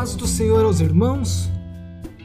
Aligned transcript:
paz 0.00 0.14
do 0.14 0.26
Senhor 0.26 0.64
aos 0.64 0.80
irmãos. 0.80 1.50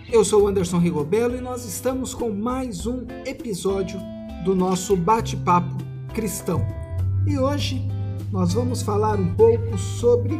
Eu 0.09 0.23
sou 0.23 0.47
Anderson 0.47 0.79
Rigobello 0.79 1.35
e 1.35 1.41
nós 1.41 1.65
estamos 1.65 2.13
com 2.13 2.29
mais 2.29 2.87
um 2.87 3.05
episódio 3.25 3.99
do 4.45 4.55
nosso 4.55 4.95
bate-papo 4.95 5.75
cristão. 6.13 6.65
E 7.27 7.37
hoje 7.37 7.85
nós 8.31 8.53
vamos 8.53 8.81
falar 8.81 9.19
um 9.19 9.35
pouco 9.35 9.77
sobre 9.77 10.39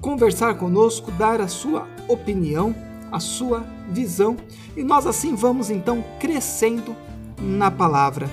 conversar 0.00 0.54
conosco, 0.56 1.10
dar 1.12 1.40
a 1.40 1.48
sua 1.48 1.88
opinião, 2.08 2.74
a 3.10 3.18
sua 3.18 3.64
visão 3.90 4.36
e 4.76 4.82
nós 4.82 5.06
assim 5.06 5.34
vamos 5.34 5.70
então 5.70 6.04
crescendo 6.20 6.94
na 7.40 7.70
palavra 7.70 8.28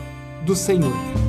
do 0.45 0.55
Senhor. 0.55 1.20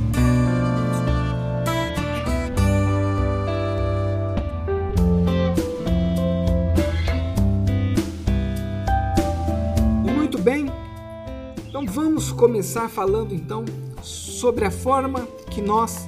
Começar 12.43 12.89
falando 12.89 13.33
então 13.33 13.63
sobre 14.01 14.65
a 14.65 14.69
forma 14.69 15.25
que 15.49 15.61
nós 15.61 16.05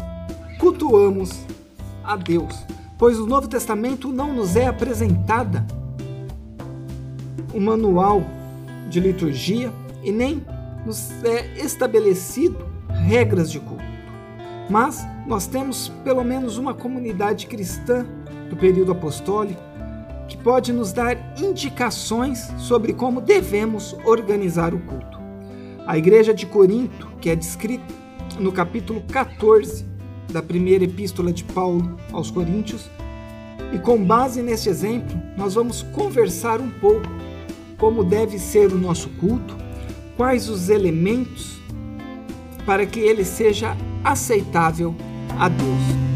cultuamos 0.60 1.32
a 2.04 2.18
Deus, 2.18 2.54
pois 2.98 3.18
o 3.18 3.26
Novo 3.26 3.48
Testamento 3.48 4.12
não 4.12 4.34
nos 4.34 4.58
é 4.58 4.68
apresentada 4.68 5.66
um 7.54 7.62
manual 7.62 8.22
de 8.90 9.00
liturgia 9.00 9.72
e 10.04 10.12
nem 10.12 10.46
nos 10.86 11.10
é 11.24 11.58
estabelecido 11.58 12.58
regras 12.90 13.50
de 13.50 13.62
culto. 13.62 13.86
Mas 14.70 15.08
nós 15.26 15.48
temos 15.48 15.88
pelo 16.04 16.22
menos 16.26 16.58
uma 16.58 16.74
comunidade 16.74 17.48
cristã 17.48 18.06
do 18.50 18.58
período 18.58 18.92
apostólico 18.92 19.62
que 20.28 20.36
pode 20.36 20.74
nos 20.74 20.92
dar 20.92 21.16
indicações 21.42 22.52
sobre 22.58 22.92
como 22.92 23.22
devemos 23.22 23.96
organizar 24.04 24.74
o 24.74 24.80
culto. 24.80 25.15
A 25.88 25.98
igreja 25.98 26.34
de 26.34 26.46
Corinto, 26.46 27.08
que 27.22 27.30
é 27.30 27.36
descrita 27.36 27.94
no 28.40 28.52
capítulo 28.52 29.02
14 29.12 29.86
da 30.32 30.42
primeira 30.42 30.84
epístola 30.84 31.32
de 31.32 31.44
Paulo 31.44 31.98
aos 32.12 32.32
Coríntios, 32.32 32.90
e 33.72 33.78
com 33.78 34.04
base 34.04 34.42
neste 34.42 34.68
exemplo, 34.68 35.16
nós 35.38 35.54
vamos 35.54 35.84
conversar 35.84 36.60
um 36.60 36.70
pouco 36.70 37.08
como 37.78 38.04
deve 38.04 38.40
ser 38.40 38.72
o 38.72 38.78
nosso 38.78 39.10
culto, 39.10 39.56
quais 40.18 40.50
os 40.50 40.70
elementos 40.70 41.60
para 42.66 42.86
que 42.86 43.00
ele 43.00 43.24
seja 43.24 43.78
aceitável 44.04 44.96
a 45.38 45.48
Deus. 45.50 46.15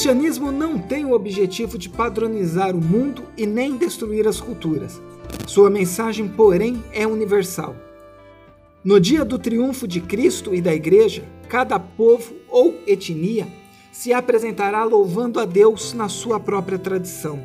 Cristianismo 0.00 0.50
não 0.50 0.78
tem 0.78 1.04
o 1.04 1.12
objetivo 1.12 1.76
de 1.76 1.86
padronizar 1.86 2.74
o 2.74 2.80
mundo 2.80 3.24
e 3.36 3.44
nem 3.44 3.76
destruir 3.76 4.26
as 4.26 4.40
culturas. 4.40 4.98
Sua 5.46 5.68
mensagem, 5.68 6.26
porém, 6.26 6.82
é 6.90 7.06
universal. 7.06 7.76
No 8.82 8.98
dia 8.98 9.26
do 9.26 9.38
triunfo 9.38 9.86
de 9.86 10.00
Cristo 10.00 10.54
e 10.54 10.62
da 10.62 10.74
Igreja, 10.74 11.22
cada 11.50 11.78
povo 11.78 12.34
ou 12.48 12.80
etnia 12.86 13.46
se 13.92 14.10
apresentará 14.10 14.84
louvando 14.84 15.38
a 15.38 15.44
Deus 15.44 15.92
na 15.92 16.08
sua 16.08 16.40
própria 16.40 16.78
tradição. 16.78 17.38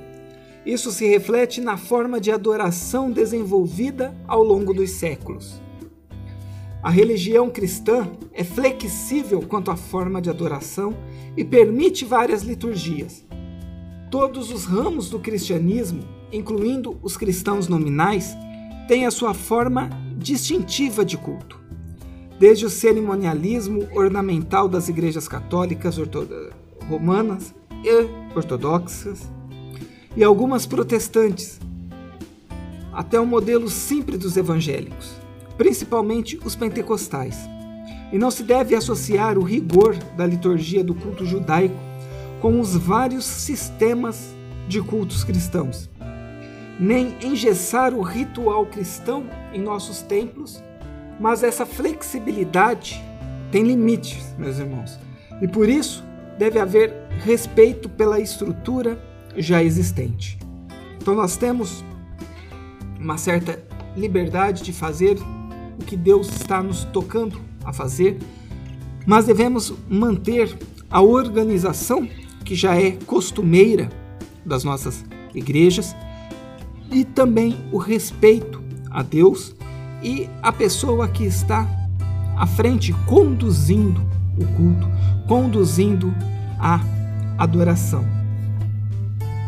Isso 0.66 0.92
se 0.92 1.06
reflete 1.06 1.60
na 1.60 1.76
forma 1.76 2.22
de 2.22 2.32
adoração 2.32 3.12
desenvolvida 3.12 4.16
ao 4.26 4.42
longo 4.42 4.74
dos 4.74 4.92
séculos. 4.92 5.62
A 6.82 6.90
religião 6.90 7.50
cristã 7.50 8.08
é 8.32 8.46
flexível 8.46 9.42
quanto 9.42 9.72
à 9.72 9.76
forma 9.76 10.22
de 10.22 10.30
adoração 10.30 10.96
e 11.36 11.44
permite 11.44 12.06
várias 12.06 12.44
liturgias. 12.44 13.26
Todos 14.10 14.52
os 14.52 14.66
ramos 14.66 15.10
do 15.10 15.20
cristianismo, 15.20 16.04
incluindo 16.32 16.98
os 17.02 17.18
cristãos 17.18 17.68
nominais, 17.68 18.36
têm 18.88 19.06
a 19.06 19.12
sua 19.12 19.34
forma 19.34 19.90
distintiva 20.18 21.04
de 21.04 21.18
culto. 21.18 21.60
Desde 22.40 22.66
o 22.66 22.70
cerimonialismo 22.70 23.88
ornamental 23.94 24.68
das 24.68 24.90
igrejas 24.90 25.28
católicas 25.28 25.98
romanas 26.90 27.54
e 27.84 28.36
ortodoxas, 28.38 29.30
e 30.16 30.24
algumas 30.24 30.66
protestantes, 30.66 31.60
até 32.94 33.20
o 33.20 33.26
modelo 33.26 33.70
simples 33.70 34.20
dos 34.20 34.38
evangélicos 34.38 35.26
principalmente 35.58 36.40
os 36.44 36.56
pentecostais. 36.56 37.38
E 38.16 38.18
não 38.18 38.32
se 38.32 38.44
deve 38.44 38.74
associar 38.74 39.38
o 39.38 39.44
rigor 39.44 39.94
da 40.16 40.26
liturgia 40.26 40.82
do 40.82 40.96
culto 40.96 41.26
judaico 41.26 41.76
com 42.40 42.62
os 42.62 42.74
vários 42.74 43.26
sistemas 43.26 44.34
de 44.70 44.82
cultos 44.82 45.26
cristãos, 45.26 45.90
nem 46.80 47.18
engessar 47.22 47.94
o 47.94 48.02
ritual 48.02 48.68
cristão 48.68 49.26
em 49.54 49.60
nossos 49.60 50.02
templos, 50.02 50.64
mas 51.20 51.44
essa 51.44 51.66
flexibilidade 51.66 53.04
tem 53.52 53.64
limites, 53.64 54.34
meus 54.38 54.60
irmãos, 54.60 54.98
e 55.42 55.48
por 55.50 55.68
isso 55.68 56.02
deve 56.40 56.58
haver 56.58 56.94
respeito 57.22 57.90
pela 57.90 58.18
estrutura 58.18 58.98
já 59.36 59.62
existente. 59.62 60.40
Então 61.02 61.16
nós 61.16 61.36
temos 61.36 61.84
uma 62.98 63.18
certa 63.18 63.62
liberdade 63.94 64.64
de 64.64 64.72
fazer 64.72 65.18
o 65.78 65.84
que 65.84 65.98
Deus 65.98 66.30
está 66.30 66.64
nos 66.64 66.86
tocando 66.86 67.54
a 67.66 67.74
fazer, 67.74 68.18
mas 69.06 69.26
devemos 69.26 69.74
manter 69.90 70.58
a 70.90 71.02
organização 71.02 72.08
que 72.44 72.56
já 72.56 72.80
é 72.80 72.92
costumeira 72.92 73.90
das 74.46 74.64
nossas 74.64 75.04
igrejas 75.34 75.96
e 76.92 77.04
também 77.04 77.58
o 77.72 77.78
respeito 77.78 78.62
a 78.90 79.02
Deus 79.02 79.56
e 80.02 80.30
a 80.42 80.52
pessoa 80.52 81.08
que 81.08 81.26
está 81.26 81.68
à 82.38 82.46
frente 82.46 82.94
conduzindo 83.06 84.02
o 84.38 84.46
culto, 84.56 84.88
conduzindo 85.28 86.14
a 86.60 86.80
adoração. 87.38 88.06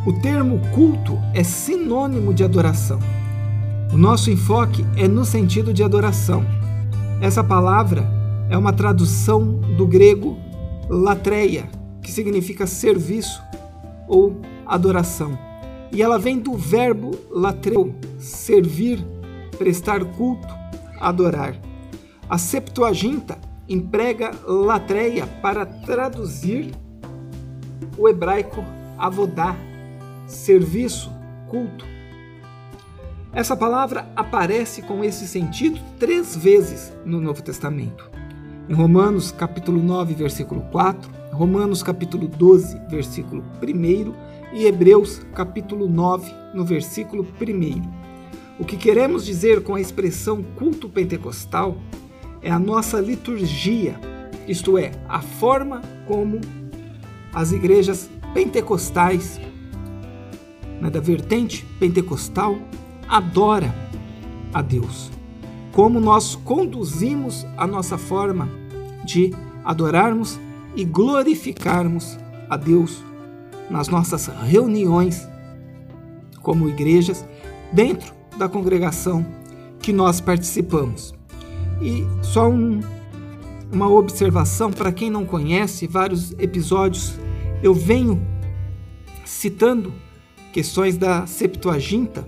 O 0.05 0.13
termo 0.13 0.59
culto 0.73 1.19
é 1.33 1.43
sinônimo 1.43 2.33
de 2.33 2.43
adoração. 2.43 2.99
O 3.93 3.97
nosso 3.97 4.31
enfoque 4.31 4.85
é 4.95 5.07
no 5.07 5.25
sentido 5.25 5.73
de 5.73 5.83
adoração. 5.83 6.45
Essa 7.21 7.43
palavra 7.43 8.16
é 8.49 8.57
uma 8.57 8.71
tradução 8.71 9.59
do 9.75 9.85
grego 9.85 10.37
latreia, 10.89 11.69
que 12.01 12.11
significa 12.11 12.65
serviço 12.65 13.41
ou 14.07 14.39
adoração. 14.65 15.37
E 15.91 16.01
ela 16.01 16.17
vem 16.17 16.39
do 16.39 16.53
verbo 16.53 17.11
latreu, 17.29 17.93
servir, 18.17 19.05
prestar 19.57 20.03
culto, 20.03 20.47
adorar. 20.99 21.55
A 22.29 22.37
Septuaginta 22.37 23.37
emprega 23.67 24.31
latreia 24.45 25.27
para 25.41 25.65
traduzir 25.65 26.71
o 27.97 28.07
hebraico 28.07 28.63
avodá, 28.97 29.55
serviço, 30.25 31.11
culto. 31.49 31.85
Essa 33.33 33.55
palavra 33.55 34.09
aparece 34.15 34.81
com 34.81 35.03
esse 35.03 35.27
sentido 35.27 35.79
três 35.99 36.35
vezes 36.35 36.93
no 37.05 37.19
Novo 37.21 37.41
Testamento. 37.41 38.16
Em 38.69 38.73
Romanos 38.73 39.31
capítulo 39.31 39.81
9, 39.81 40.13
versículo 40.13 40.59
4, 40.71 41.09
Romanos 41.31 41.81
capítulo 41.81 42.27
12, 42.27 42.77
versículo 42.89 43.41
1 43.63 44.13
e 44.53 44.65
Hebreus 44.65 45.21
capítulo 45.33 45.87
9, 45.87 46.29
no 46.53 46.65
versículo 46.65 47.25
1. 47.39 47.81
O 48.59 48.65
que 48.65 48.75
queremos 48.75 49.25
dizer 49.25 49.63
com 49.63 49.75
a 49.75 49.79
expressão 49.79 50.43
culto 50.43 50.89
pentecostal 50.89 51.77
é 52.41 52.51
a 52.51 52.59
nossa 52.59 52.99
liturgia, 52.99 53.97
isto 54.45 54.77
é, 54.77 54.91
a 55.07 55.21
forma 55.21 55.81
como 56.05 56.41
as 57.33 57.53
igrejas 57.53 58.09
pentecostais, 58.33 59.39
né, 60.81 60.89
da 60.89 60.99
vertente 60.99 61.65
pentecostal, 61.79 62.57
adora 63.07 63.73
a 64.53 64.61
Deus. 64.61 65.16
Como 65.71 65.99
nós 65.99 66.35
conduzimos 66.35 67.45
a 67.55 67.67
nossa 67.67 67.97
forma 67.97 68.49
de 69.05 69.33
adorarmos 69.63 70.39
e 70.75 70.83
glorificarmos 70.83 72.17
a 72.49 72.57
Deus 72.57 73.03
nas 73.69 73.87
nossas 73.87 74.27
reuniões 74.27 75.27
como 76.41 76.69
igrejas 76.69 77.25
dentro 77.71 78.13
da 78.37 78.47
congregação 78.47 79.25
que 79.81 79.91
nós 79.91 80.21
participamos. 80.21 81.13
E 81.81 82.05
só 82.23 82.49
um, 82.49 82.79
uma 83.71 83.89
observação 83.89 84.71
para 84.71 84.91
quem 84.91 85.09
não 85.09 85.25
conhece, 85.25 85.87
vários 85.87 86.31
episódios 86.33 87.19
eu 87.61 87.73
venho 87.73 88.21
citando 89.25 89.93
questões 90.53 90.97
da 90.97 91.25
Septuaginta 91.25 92.27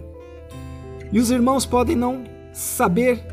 e 1.11 1.19
os 1.19 1.31
irmãos 1.31 1.65
podem 1.65 1.95
não 1.95 2.23
saber 2.59 3.23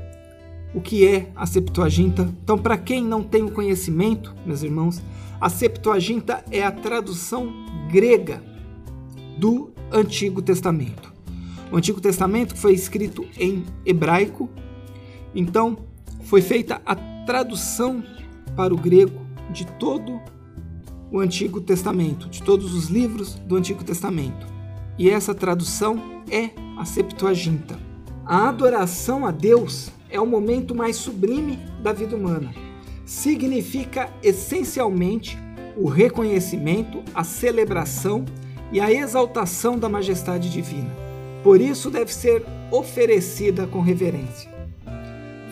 o 0.73 0.81
que 0.81 1.05
é 1.05 1.29
a 1.35 1.45
Septuaginta. 1.47 2.33
Então, 2.45 2.57
para 2.57 2.79
quem 2.79 3.03
não 3.03 3.25
tem 3.25 3.43
o 3.43 3.51
conhecimento, 3.51 4.35
meus 4.47 4.63
irmãos, 4.63 5.03
a 5.41 5.49
Septuaginta 5.49 6.45
é 6.51 6.63
a 6.63 6.71
tradução 6.71 7.53
grega 7.91 8.43
do 9.37 9.73
Antigo 9.91 10.41
Testamento. 10.41 11.13
O 11.73 11.77
Antigo 11.77 12.01
Testamento 12.01 12.57
foi 12.57 12.73
escrito 12.73 13.27
em 13.37 13.65
hebraico, 13.85 14.49
então 15.35 15.77
foi 16.23 16.41
feita 16.41 16.81
a 16.87 16.95
tradução 17.27 18.05
para 18.55 18.73
o 18.73 18.77
grego 18.77 19.27
de 19.51 19.67
todo 19.67 20.21
o 21.11 21.19
Antigo 21.19 21.61
Testamento, 21.61 22.29
de 22.29 22.43
todos 22.43 22.73
os 22.75 22.89
livros 22.89 23.35
do 23.35 23.57
Antigo 23.57 23.83
Testamento. 23.83 24.47
E 24.97 25.11
essa 25.11 25.35
tradução 25.35 26.23
é 26.31 26.51
a 26.79 26.85
Septuaginta. 26.85 27.86
A 28.29 28.49
adoração 28.49 29.25
a 29.25 29.31
Deus 29.31 29.89
é 30.11 30.21
o 30.21 30.27
momento 30.27 30.75
mais 30.75 30.97
sublime 30.97 31.61
da 31.81 31.93
vida 31.93 32.17
humana. 32.17 32.53
Significa 33.05 34.11
essencialmente 34.21 35.39
o 35.77 35.89
reconhecimento, 35.89 37.05
a 37.15 37.23
celebração 37.23 38.25
e 38.73 38.81
a 38.81 38.91
exaltação 38.91 39.79
da 39.79 39.89
majestade 39.89 40.51
divina. 40.51 40.91
Por 41.45 41.61
isso 41.61 41.89
deve 41.89 42.13
ser 42.13 42.45
oferecida 42.73 43.65
com 43.65 43.81
reverência. 43.81 44.51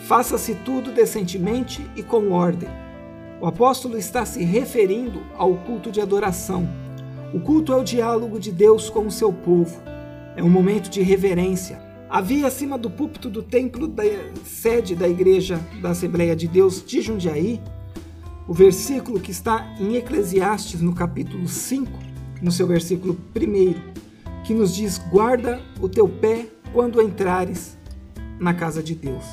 Faça-se 0.05 0.53
tudo 0.55 0.91
decentemente 0.91 1.81
e 1.95 2.03
com 2.03 2.33
ordem. 2.33 2.67
O 3.39 3.47
apóstolo 3.47 3.97
está 3.97 4.25
se 4.25 4.43
referindo 4.43 5.21
ao 5.37 5.55
culto 5.59 5.89
de 5.89 6.01
adoração. 6.01 6.67
O 7.33 7.39
culto 7.39 7.71
é 7.71 7.77
o 7.77 7.85
diálogo 7.85 8.37
de 8.37 8.51
Deus 8.51 8.89
com 8.89 9.07
o 9.07 9.11
seu 9.11 9.31
povo. 9.31 9.81
É 10.35 10.43
um 10.43 10.49
momento 10.49 10.89
de 10.89 11.01
reverência. 11.01 11.84
Havia 12.15 12.47
acima 12.47 12.77
do 12.77 12.89
púlpito 12.89 13.29
do 13.29 13.43
templo 13.43 13.89
da 13.89 14.03
sede 14.45 14.95
da 14.95 15.05
igreja 15.05 15.59
da 15.81 15.89
Assembleia 15.89 16.33
de 16.33 16.47
Deus 16.47 16.81
de 16.81 17.01
Jundiaí, 17.01 17.61
o 18.47 18.53
versículo 18.53 19.19
que 19.19 19.31
está 19.31 19.75
em 19.77 19.97
Eclesiastes, 19.97 20.79
no 20.79 20.95
capítulo 20.95 21.45
5, 21.45 21.91
no 22.41 22.53
seu 22.53 22.65
versículo 22.67 23.19
1 23.35 24.45
que 24.45 24.53
nos 24.53 24.73
diz: 24.73 24.97
guarda 24.97 25.61
o 25.81 25.89
teu 25.89 26.07
pé 26.07 26.47
quando 26.71 27.01
entrares 27.01 27.77
na 28.39 28.53
casa 28.53 28.81
de 28.81 28.95
Deus. 28.95 29.25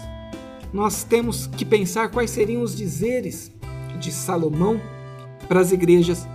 Nós 0.72 1.04
temos 1.04 1.46
que 1.46 1.64
pensar 1.64 2.10
quais 2.10 2.32
seriam 2.32 2.62
os 2.62 2.74
dizeres 2.74 3.52
de 4.00 4.10
Salomão 4.10 4.80
para 5.46 5.60
as 5.60 5.70
igrejas 5.70 6.26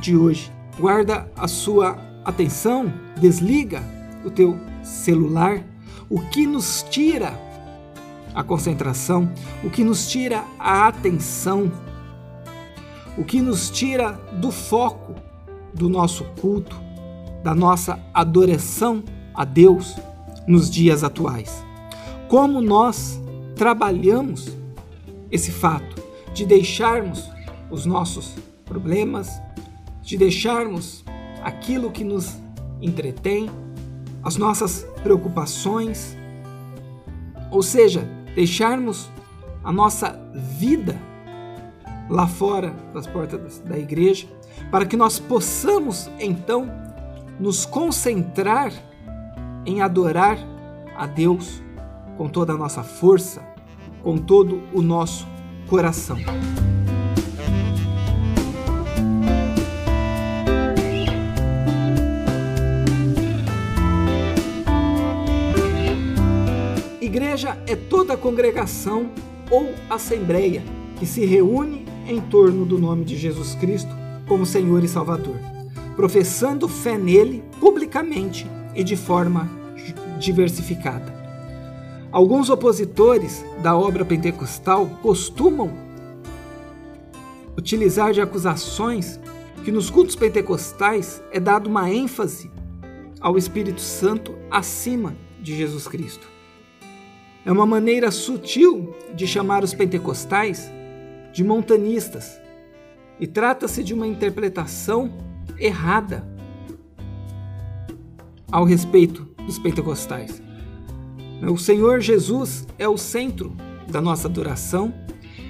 de 0.00 0.16
hoje. 0.16 0.50
Guarda 0.80 1.30
a 1.36 1.46
sua 1.46 1.98
atenção, 2.24 2.90
desliga 3.20 3.82
o 4.24 4.30
teu 4.30 4.58
celular, 4.86 5.62
o 6.08 6.20
que 6.20 6.46
nos 6.46 6.84
tira 6.88 7.38
a 8.34 8.44
concentração, 8.44 9.30
o 9.64 9.70
que 9.70 9.82
nos 9.82 10.08
tira 10.08 10.44
a 10.58 10.86
atenção, 10.86 11.72
o 13.18 13.24
que 13.24 13.40
nos 13.40 13.70
tira 13.70 14.12
do 14.40 14.52
foco 14.52 15.14
do 15.74 15.88
nosso 15.88 16.24
culto, 16.40 16.76
da 17.42 17.54
nossa 17.54 17.98
adoração 18.14 19.02
a 19.34 19.44
Deus 19.44 19.96
nos 20.46 20.70
dias 20.70 21.02
atuais. 21.02 21.64
Como 22.28 22.60
nós 22.60 23.20
trabalhamos 23.54 24.48
esse 25.30 25.50
fato 25.50 26.02
de 26.32 26.44
deixarmos 26.44 27.28
os 27.70 27.86
nossos 27.86 28.34
problemas, 28.64 29.40
de 30.02 30.16
deixarmos 30.16 31.04
aquilo 31.42 31.90
que 31.90 32.04
nos 32.04 32.36
entretém, 32.80 33.50
as 34.26 34.36
nossas 34.36 34.84
preocupações, 35.04 36.18
ou 37.48 37.62
seja, 37.62 38.00
deixarmos 38.34 39.08
a 39.62 39.70
nossa 39.70 40.20
vida 40.34 41.00
lá 42.10 42.26
fora 42.26 42.74
das 42.92 43.06
portas 43.06 43.60
da 43.60 43.78
igreja, 43.78 44.26
para 44.68 44.84
que 44.84 44.96
nós 44.96 45.20
possamos 45.20 46.10
então 46.18 46.68
nos 47.38 47.64
concentrar 47.64 48.72
em 49.64 49.80
adorar 49.80 50.38
a 50.96 51.06
Deus 51.06 51.62
com 52.16 52.28
toda 52.28 52.52
a 52.52 52.56
nossa 52.56 52.82
força, 52.82 53.46
com 54.02 54.18
todo 54.18 54.60
o 54.74 54.82
nosso 54.82 55.24
coração. 55.68 56.16
Igreja 67.16 67.56
é 67.66 67.74
toda 67.74 68.12
a 68.12 68.16
congregação 68.16 69.10
ou 69.50 69.72
assembleia 69.88 70.62
que 70.98 71.06
se 71.06 71.24
reúne 71.24 71.86
em 72.06 72.20
torno 72.20 72.66
do 72.66 72.78
nome 72.78 73.06
de 73.06 73.16
Jesus 73.16 73.54
Cristo 73.54 73.88
como 74.28 74.44
Senhor 74.44 74.84
e 74.84 74.88
Salvador 74.88 75.34
professando 75.96 76.68
fé 76.68 76.98
nele 76.98 77.42
publicamente 77.58 78.46
e 78.74 78.84
de 78.84 78.98
forma 78.98 79.48
diversificada. 80.18 81.10
Alguns 82.12 82.50
opositores 82.50 83.42
da 83.62 83.74
obra 83.74 84.04
pentecostal 84.04 84.86
costumam 85.00 85.72
utilizar 87.56 88.12
de 88.12 88.20
acusações 88.20 89.18
que 89.64 89.72
nos 89.72 89.88
cultos 89.88 90.16
pentecostais 90.16 91.22
é 91.32 91.40
dado 91.40 91.66
uma 91.70 91.90
ênfase 91.90 92.50
ao 93.22 93.38
Espírito 93.38 93.80
Santo 93.80 94.34
acima 94.50 95.16
de 95.40 95.56
Jesus 95.56 95.88
Cristo. 95.88 96.35
É 97.46 97.52
uma 97.52 97.64
maneira 97.64 98.10
sutil 98.10 98.92
de 99.14 99.24
chamar 99.24 99.62
os 99.62 99.72
pentecostais 99.72 100.68
de 101.32 101.44
montanistas, 101.44 102.40
e 103.20 103.26
trata-se 103.26 103.84
de 103.84 103.94
uma 103.94 104.06
interpretação 104.06 105.12
errada 105.56 106.26
ao 108.50 108.64
respeito 108.64 109.28
dos 109.46 109.60
pentecostais. 109.60 110.42
O 111.48 111.56
Senhor 111.56 112.00
Jesus 112.00 112.66
é 112.80 112.88
o 112.88 112.98
centro 112.98 113.54
da 113.88 114.00
nossa 114.00 114.26
adoração 114.26 114.92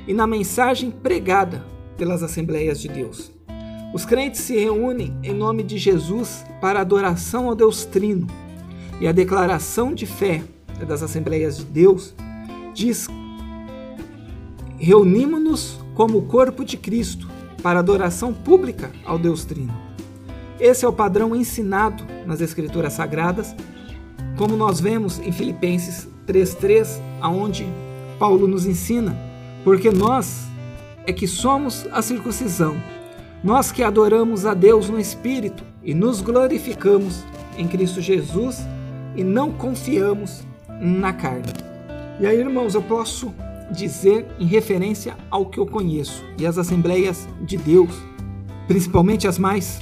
e 0.06 0.12
na 0.12 0.26
mensagem 0.26 0.90
pregada 0.90 1.64
pelas 1.96 2.22
Assembleias 2.22 2.78
de 2.78 2.88
Deus. 2.88 3.32
Os 3.94 4.04
crentes 4.04 4.42
se 4.42 4.54
reúnem 4.58 5.16
em 5.22 5.32
nome 5.32 5.62
de 5.62 5.78
Jesus 5.78 6.44
para 6.60 6.82
adoração 6.82 7.48
ao 7.48 7.54
Deus 7.54 7.86
Trino 7.86 8.26
e 9.00 9.08
a 9.08 9.12
declaração 9.12 9.94
de 9.94 10.04
fé 10.04 10.42
das 10.84 11.02
Assembleias 11.02 11.58
de 11.58 11.64
Deus 11.64 12.14
diz: 12.74 13.08
reunimos-nos 14.78 15.78
como 15.94 16.22
corpo 16.22 16.64
de 16.64 16.76
Cristo 16.76 17.28
para 17.62 17.78
adoração 17.78 18.32
pública 18.32 18.90
ao 19.04 19.18
Deus 19.18 19.44
Trino. 19.44 19.74
Esse 20.60 20.84
é 20.84 20.88
o 20.88 20.92
padrão 20.92 21.34
ensinado 21.34 22.04
nas 22.26 22.40
Escrituras 22.40 22.92
Sagradas, 22.94 23.54
como 24.36 24.56
nós 24.56 24.80
vemos 24.80 25.18
em 25.18 25.32
Filipenses 25.32 26.08
3:3, 26.26 27.00
aonde 27.20 27.66
Paulo 28.18 28.46
nos 28.46 28.66
ensina, 28.66 29.16
porque 29.64 29.90
nós 29.90 30.46
é 31.06 31.12
que 31.12 31.26
somos 31.26 31.86
a 31.92 32.02
circuncisão, 32.02 32.76
nós 33.42 33.70
que 33.70 33.82
adoramos 33.82 34.44
a 34.44 34.54
Deus 34.54 34.88
no 34.88 34.98
espírito 34.98 35.64
e 35.82 35.94
nos 35.94 36.20
glorificamos 36.20 37.22
em 37.56 37.66
Cristo 37.66 38.00
Jesus 38.00 38.58
e 39.14 39.22
não 39.22 39.52
confiamos 39.52 40.45
na 40.80 41.12
carne. 41.12 41.52
E 42.20 42.26
aí, 42.26 42.38
irmãos, 42.38 42.74
eu 42.74 42.82
posso 42.82 43.34
dizer 43.70 44.26
em 44.38 44.46
referência 44.46 45.16
ao 45.30 45.46
que 45.46 45.58
eu 45.58 45.66
conheço. 45.66 46.24
E 46.38 46.46
as 46.46 46.56
Assembleias 46.56 47.28
de 47.42 47.56
Deus, 47.56 47.90
principalmente 48.66 49.26
as 49.26 49.38
mais 49.38 49.80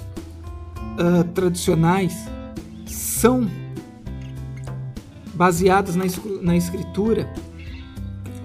uh, 0.98 1.24
tradicionais, 1.34 2.28
são 2.86 3.48
baseadas 5.34 5.96
na, 5.96 6.04
na 6.42 6.56
Escritura 6.56 7.32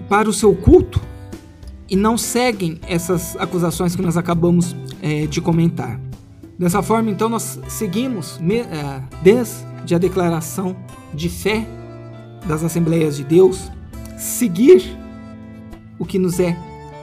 para 0.08 0.28
o 0.28 0.32
seu 0.32 0.54
culto 0.54 1.00
e 1.88 1.96
não 1.96 2.16
seguem 2.16 2.78
essas 2.86 3.36
acusações 3.36 3.96
que 3.96 4.02
nós 4.02 4.16
acabamos 4.16 4.76
é, 5.02 5.26
de 5.26 5.40
comentar. 5.40 6.00
Dessa 6.58 6.82
forma, 6.82 7.10
então, 7.10 7.28
nós 7.28 7.58
seguimos 7.68 8.38
desde 9.22 9.94
a 9.94 9.98
declaração 9.98 10.76
de 11.14 11.28
fé 11.28 11.66
das 12.46 12.64
Assembleias 12.64 13.16
de 13.16 13.24
Deus, 13.24 13.70
seguir 14.18 14.96
o 15.98 16.04
que 16.04 16.18
nos 16.18 16.40
é 16.40 16.56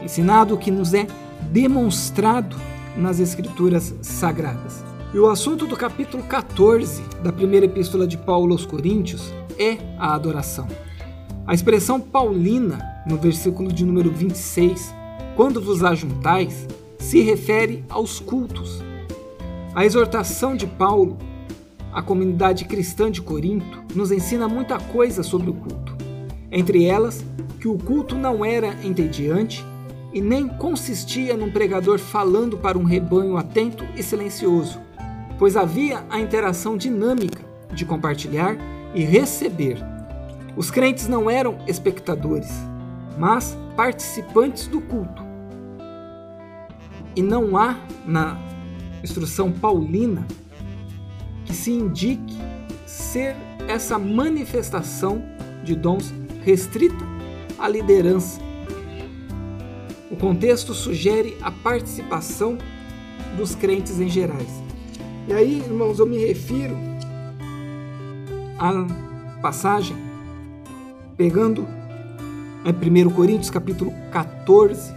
ensinado, 0.04 0.56
o 0.56 0.58
que 0.58 0.72
nos 0.72 0.94
é 0.94 1.08
demonstrado 1.52 2.56
nas 2.96 3.20
Escrituras 3.20 3.94
Sagradas. 4.02 4.84
E 5.14 5.20
o 5.20 5.30
assunto 5.30 5.66
do 5.66 5.78
capítulo 5.78 6.24
14 6.24 7.02
da 7.24 7.32
primeira 7.32 7.66
epístola 7.66 8.06
de 8.06 8.18
Paulo 8.18 8.52
aos 8.52 8.66
Coríntios 8.66 9.34
é 9.58 9.78
a 9.98 10.14
adoração. 10.14 10.68
A 11.46 11.54
expressão 11.54 12.00
paulina, 12.00 13.04
no 13.08 13.18
versículo 13.18 13.72
de 13.72 13.86
número 13.86 14.12
26, 14.12 14.94
quando 15.36 15.62
vos 15.62 15.84
ajuntais, 15.84 16.68
se 17.00 17.22
refere 17.22 17.86
aos 17.90 18.20
cultos. 18.20 18.84
A 19.74 19.86
exortação 19.86 20.56
de 20.56 20.68
Paulo 20.68 21.18
à 21.98 22.02
comunidade 22.04 22.66
cristã 22.66 23.10
de 23.10 23.24
Corinto 23.24 23.84
nos 23.96 24.12
ensina 24.12 24.48
muita 24.48 24.80
coisa 24.80 25.24
sobre 25.24 25.50
o 25.50 25.54
culto. 25.56 25.98
Entre 26.52 26.86
elas, 26.86 27.26
que 27.60 27.68
o 27.68 27.76
culto 27.76 28.14
não 28.14 28.46
era 28.46 28.76
entediante 28.86 29.66
e 30.14 30.22
nem 30.22 30.48
consistia 30.48 31.36
num 31.36 31.50
pregador 31.50 31.98
falando 31.98 32.56
para 32.56 32.78
um 32.78 32.84
rebanho 32.84 33.36
atento 33.36 33.84
e 33.96 34.04
silencioso, 34.04 34.80
pois 35.40 35.58
havia 35.58 36.06
a 36.08 36.20
interação 36.20 36.78
dinâmica 36.78 37.44
de 37.74 37.84
compartilhar 37.84 38.56
e 38.94 39.04
receber. 39.04 39.80
Os 40.56 40.70
crentes 40.70 41.08
não 41.08 41.32
eram 41.32 41.58
espectadores, 41.66 42.52
mas 43.18 43.58
participantes 43.76 44.68
do 44.68 44.82
culto. 44.82 45.24
E 47.16 47.24
não 47.24 47.58
há 47.58 47.76
na 48.06 48.38
instrução 49.04 49.52
paulina 49.52 50.28
que 51.48 51.56
se 51.56 51.72
indique 51.72 52.38
ser 52.86 53.36
essa 53.68 53.98
manifestação 53.98 55.24
de 55.64 55.76
dons 55.76 56.14
restrita 56.44 57.04
à 57.58 57.68
liderança. 57.68 58.40
O 60.12 60.16
contexto 60.16 60.74
sugere 60.74 61.38
a 61.42 61.50
participação 61.50 62.58
dos 63.36 63.56
crentes 63.56 64.00
em 64.00 64.10
gerais. 64.10 64.50
E 65.28 65.34
aí, 65.34 65.60
irmãos, 65.60 66.00
eu 66.00 66.06
me 66.06 66.18
refiro 66.18 66.78
à 68.60 68.86
passagem 69.42 69.98
pegando 71.18 71.68
em 72.64 73.06
1 73.06 73.10
Coríntios 73.10 73.50
capítulo 73.50 73.94
14, 74.12 74.94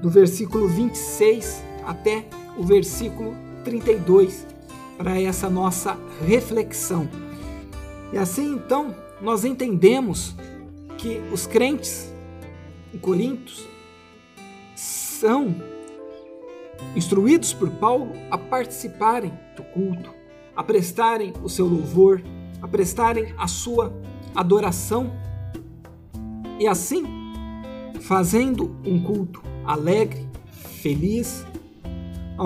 do 0.00 0.08
versículo 0.08 0.66
26 0.68 1.62
até 1.86 2.24
o 2.56 2.62
versículo 2.62 3.34
32, 3.64 4.46
para 5.00 5.18
essa 5.18 5.48
nossa 5.48 5.96
reflexão. 6.26 7.08
E 8.12 8.18
assim 8.18 8.52
então 8.52 8.94
nós 9.18 9.46
entendemos 9.46 10.36
que 10.98 11.22
os 11.32 11.46
crentes 11.46 12.12
em 12.92 12.98
Coríntios 12.98 13.66
são 14.76 15.56
instruídos 16.94 17.54
por 17.54 17.70
Paulo 17.70 18.12
a 18.30 18.36
participarem 18.36 19.32
do 19.56 19.62
culto, 19.62 20.14
a 20.54 20.62
prestarem 20.62 21.32
o 21.42 21.48
seu 21.48 21.66
louvor, 21.66 22.22
a 22.60 22.68
prestarem 22.68 23.34
a 23.38 23.48
sua 23.48 23.98
adoração. 24.34 25.18
E 26.58 26.66
assim, 26.66 27.06
fazendo 28.02 28.76
um 28.84 29.02
culto 29.02 29.42
alegre, 29.64 30.28
feliz, 30.82 31.46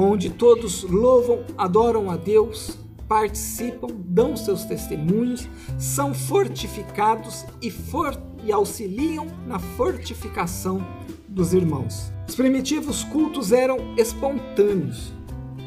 onde 0.00 0.30
todos 0.30 0.82
louvam, 0.82 1.44
adoram 1.56 2.10
a 2.10 2.16
Deus, 2.16 2.76
participam, 3.08 3.88
dão 4.06 4.36
seus 4.36 4.64
testemunhos, 4.64 5.48
são 5.78 6.12
fortificados 6.12 7.44
e, 7.62 7.70
for 7.70 8.18
e 8.42 8.52
auxiliam 8.52 9.26
na 9.46 9.58
fortificação 9.58 10.84
dos 11.28 11.54
irmãos. 11.54 12.12
Os 12.28 12.34
primitivos 12.34 13.04
cultos 13.04 13.52
eram 13.52 13.94
espontâneos 13.96 15.12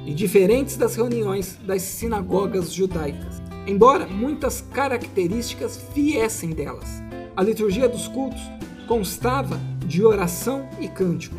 e 0.05 0.13
diferentes 0.13 0.77
das 0.77 0.96
reuniões 0.96 1.57
das 1.65 1.81
sinagogas 1.81 2.74
judaicas, 2.74 3.41
embora 3.65 4.07
muitas 4.07 4.62
características 4.62 5.79
viessem 5.93 6.51
delas. 6.51 7.01
A 7.36 7.43
liturgia 7.43 7.88
dos 7.88 8.07
cultos 8.07 8.41
constava 8.88 9.60
de 9.86 10.03
oração 10.03 10.67
e 10.79 10.88
cântico. 10.88 11.36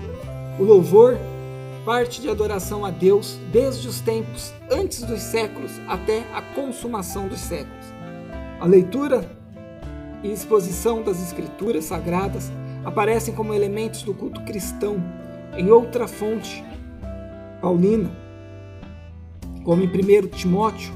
O 0.59 0.65
louvor 0.65 1.19
parte 1.89 2.21
de 2.21 2.29
adoração 2.29 2.85
a 2.85 2.91
Deus 2.91 3.39
desde 3.51 3.89
os 3.89 3.99
tempos 4.03 4.53
antes 4.71 5.03
dos 5.05 5.23
séculos 5.23 5.73
até 5.89 6.23
a 6.35 6.43
consumação 6.43 7.29
dos 7.29 7.41
séculos. 7.41 7.87
A 8.61 8.67
leitura 8.67 9.35
e 10.23 10.31
exposição 10.31 11.03
das 11.03 11.19
escrituras 11.23 11.87
sagradas 11.87 12.53
aparecem 12.85 13.33
como 13.33 13.55
elementos 13.55 14.03
do 14.03 14.13
culto 14.13 14.43
cristão 14.43 15.03
em 15.57 15.71
outra 15.71 16.07
fonte 16.07 16.63
paulina, 17.63 18.11
como 19.65 19.83
em 19.83 19.87
1 19.87 20.27
Timóteo, 20.27 20.93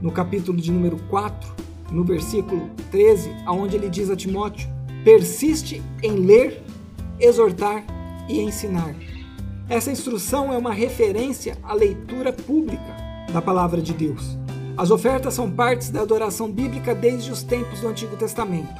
no 0.00 0.10
capítulo 0.10 0.58
de 0.58 0.72
número 0.72 0.96
4, 1.10 1.54
no 1.92 2.04
versículo 2.04 2.70
13, 2.90 3.30
aonde 3.44 3.76
ele 3.76 3.90
diz 3.90 4.08
a 4.08 4.16
Timóteo: 4.16 4.66
persiste 5.04 5.82
em 6.02 6.12
ler, 6.12 6.62
exortar 7.20 7.84
e 8.30 8.40
ensinar. 8.40 8.94
Essa 9.68 9.90
instrução 9.90 10.52
é 10.52 10.58
uma 10.58 10.74
referência 10.74 11.56
à 11.62 11.72
leitura 11.72 12.32
pública 12.32 12.94
da 13.32 13.40
palavra 13.40 13.80
de 13.80 13.94
Deus. 13.94 14.36
As 14.76 14.90
ofertas 14.90 15.32
são 15.32 15.50
partes 15.50 15.88
da 15.88 16.02
adoração 16.02 16.52
bíblica 16.52 16.94
desde 16.94 17.30
os 17.30 17.42
tempos 17.42 17.80
do 17.80 17.88
Antigo 17.88 18.14
Testamento. 18.14 18.74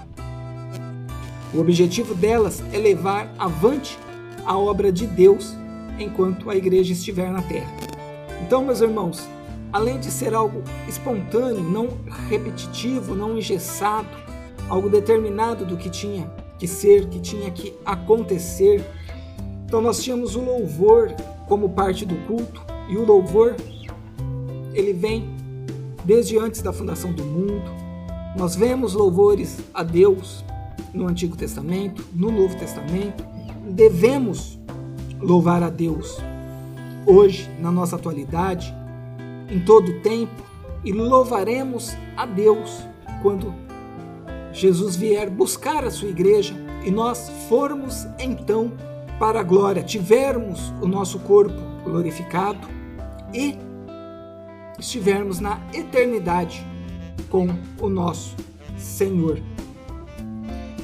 O 1.54 1.60
objetivo 1.60 2.14
delas 2.14 2.62
é 2.70 2.76
levar 2.76 3.32
avante 3.38 3.98
a 4.44 4.58
obra 4.58 4.92
de 4.92 5.06
Deus 5.06 5.56
enquanto 5.98 6.50
a 6.50 6.56
igreja 6.56 6.92
estiver 6.92 7.30
na 7.30 7.40
terra. 7.40 7.72
Então, 8.42 8.62
meus 8.62 8.82
irmãos, 8.82 9.26
além 9.72 9.98
de 9.98 10.10
ser 10.10 10.34
algo 10.34 10.62
espontâneo, 10.86 11.62
não 11.62 11.88
repetitivo, 12.28 13.14
não 13.14 13.38
engessado, 13.38 14.08
algo 14.68 14.90
determinado 14.90 15.64
do 15.64 15.78
que 15.78 15.88
tinha 15.88 16.30
que 16.58 16.68
ser, 16.68 17.08
que 17.08 17.20
tinha 17.20 17.50
que 17.50 17.74
acontecer, 17.86 18.84
então 19.64 19.80
nós 19.80 20.02
tínhamos 20.02 20.36
o 20.36 20.40
louvor 20.40 21.14
como 21.46 21.70
parte 21.70 22.04
do 22.04 22.16
culto, 22.26 22.62
e 22.88 22.96
o 22.96 23.04
louvor 23.04 23.56
ele 24.72 24.92
vem 24.92 25.34
desde 26.04 26.38
antes 26.38 26.60
da 26.60 26.72
fundação 26.72 27.12
do 27.12 27.24
mundo. 27.24 27.70
Nós 28.36 28.54
vemos 28.56 28.94
louvores 28.94 29.58
a 29.72 29.82
Deus 29.82 30.44
no 30.92 31.06
Antigo 31.06 31.36
Testamento, 31.36 32.04
no 32.12 32.30
Novo 32.30 32.56
Testamento. 32.56 33.24
Devemos 33.70 34.58
louvar 35.20 35.62
a 35.62 35.70
Deus 35.70 36.18
hoje, 37.06 37.48
na 37.60 37.70
nossa 37.70 37.96
atualidade, 37.96 38.74
em 39.50 39.60
todo 39.60 39.90
o 39.90 40.00
tempo, 40.00 40.42
e 40.84 40.92
louvaremos 40.92 41.96
a 42.16 42.26
Deus 42.26 42.82
quando 43.22 43.54
Jesus 44.52 44.96
vier 44.96 45.30
buscar 45.30 45.84
a 45.84 45.90
sua 45.90 46.08
igreja 46.08 46.54
e 46.84 46.90
nós 46.90 47.30
formos 47.48 48.06
então 48.18 48.72
para 49.18 49.40
a 49.40 49.42
glória, 49.42 49.82
tivermos 49.82 50.72
o 50.80 50.86
nosso 50.86 51.18
corpo 51.20 51.54
glorificado 51.84 52.68
e 53.32 53.56
estivermos 54.78 55.40
na 55.40 55.60
eternidade 55.72 56.64
com 57.30 57.48
o 57.80 57.88
nosso 57.88 58.36
Senhor. 58.76 59.40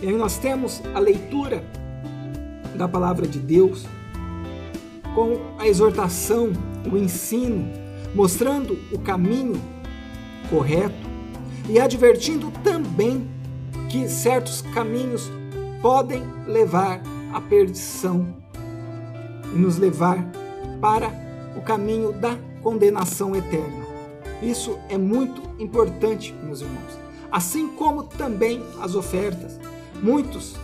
E 0.02 0.08
aí 0.08 0.16
nós 0.16 0.38
temos 0.38 0.80
a 0.94 0.98
leitura 0.98 1.62
da 2.74 2.88
palavra 2.88 3.26
de 3.26 3.38
Deus 3.38 3.86
com 5.14 5.38
a 5.58 5.66
exortação, 5.66 6.52
o 6.90 6.96
ensino, 6.96 7.68
mostrando 8.14 8.78
o 8.92 8.98
caminho 8.98 9.60
correto 10.48 11.08
e 11.68 11.78
advertindo 11.78 12.50
também 12.64 13.28
que 13.88 14.08
certos 14.08 14.62
caminhos 14.62 15.30
podem 15.82 16.22
levar 16.46 17.00
à 17.32 17.40
perdição 17.40 18.36
e 19.52 19.58
nos 19.58 19.76
levar 19.76 20.18
para 20.80 21.10
o 21.56 21.60
caminho 21.60 22.12
da 22.12 22.36
condenação 22.62 23.34
eterna. 23.34 23.86
Isso 24.42 24.78
é 24.88 24.96
muito 24.96 25.42
importante, 25.62 26.32
meus 26.44 26.60
irmãos. 26.60 26.98
Assim 27.30 27.68
como 27.68 28.04
também 28.04 28.62
as 28.80 28.94
ofertas. 28.94 29.58
Muitos 30.02 30.56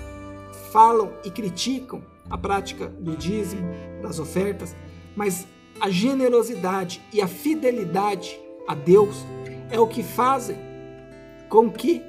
falam 0.73 1.13
e 1.25 1.31
criticam 1.31 2.03
a 2.29 2.37
prática 2.37 2.89
do 2.89 3.17
dízimo, 3.17 3.63
das 4.03 4.19
ofertas, 4.19 4.75
mas 5.15 5.47
a 5.81 5.91
generosidade 5.91 7.03
e 7.13 7.21
a 7.21 7.29
fidelidade 7.29 8.39
a 8.67 8.75
Deus 8.75 9.25
é 9.71 9.79
o 9.79 9.87
que 9.87 10.03
fazem 10.03 10.57
com 11.49 11.71
que 11.71 12.03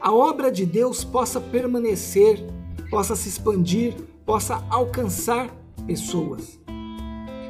a 0.00 0.12
obra 0.12 0.50
de 0.50 0.66
Deus 0.66 1.04
possa 1.04 1.40
permanecer, 1.40 2.44
possa 2.92 3.16
se 3.16 3.26
expandir, 3.26 3.94
possa 4.26 4.62
alcançar 4.68 5.48
pessoas. 5.86 6.60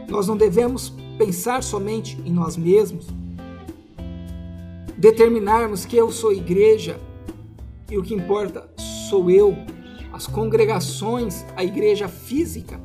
Nós 0.08 0.28
não 0.28 0.36
devemos 0.36 0.94
pensar 1.18 1.64
somente 1.64 2.16
em 2.24 2.32
nós 2.32 2.56
mesmos, 2.56 3.08
determinarmos 4.96 5.84
que 5.84 5.96
eu 5.96 6.12
sou 6.12 6.32
igreja 6.32 7.00
e 7.90 7.98
o 7.98 8.04
que 8.04 8.14
importa 8.14 8.70
sou 9.10 9.28
eu, 9.28 9.56
as 10.12 10.28
congregações, 10.28 11.44
a 11.56 11.64
igreja 11.64 12.06
física 12.06 12.80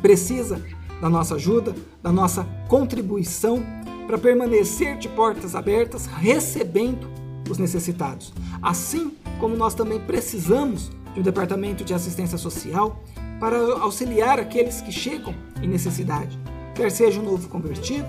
precisa 0.00 0.64
da 1.00 1.10
nossa 1.10 1.34
ajuda, 1.34 1.74
da 2.00 2.12
nossa 2.12 2.44
contribuição 2.68 3.60
para 4.06 4.16
permanecer 4.16 4.98
de 4.98 5.08
portas 5.08 5.56
abertas, 5.56 6.06
recebendo 6.06 7.10
os 7.50 7.58
necessitados. 7.58 8.32
Assim 8.62 9.16
como 9.40 9.56
nós 9.56 9.74
também 9.74 9.98
precisamos 9.98 10.92
um 11.16 11.22
departamento 11.22 11.84
de 11.84 11.94
assistência 11.94 12.38
social 12.38 13.02
para 13.38 13.56
auxiliar 13.80 14.38
aqueles 14.38 14.80
que 14.80 14.92
chegam 14.92 15.34
em 15.62 15.68
necessidade, 15.68 16.38
quer 16.74 16.90
seja 16.90 17.20
um 17.20 17.24
novo 17.24 17.48
convertido 17.48 18.08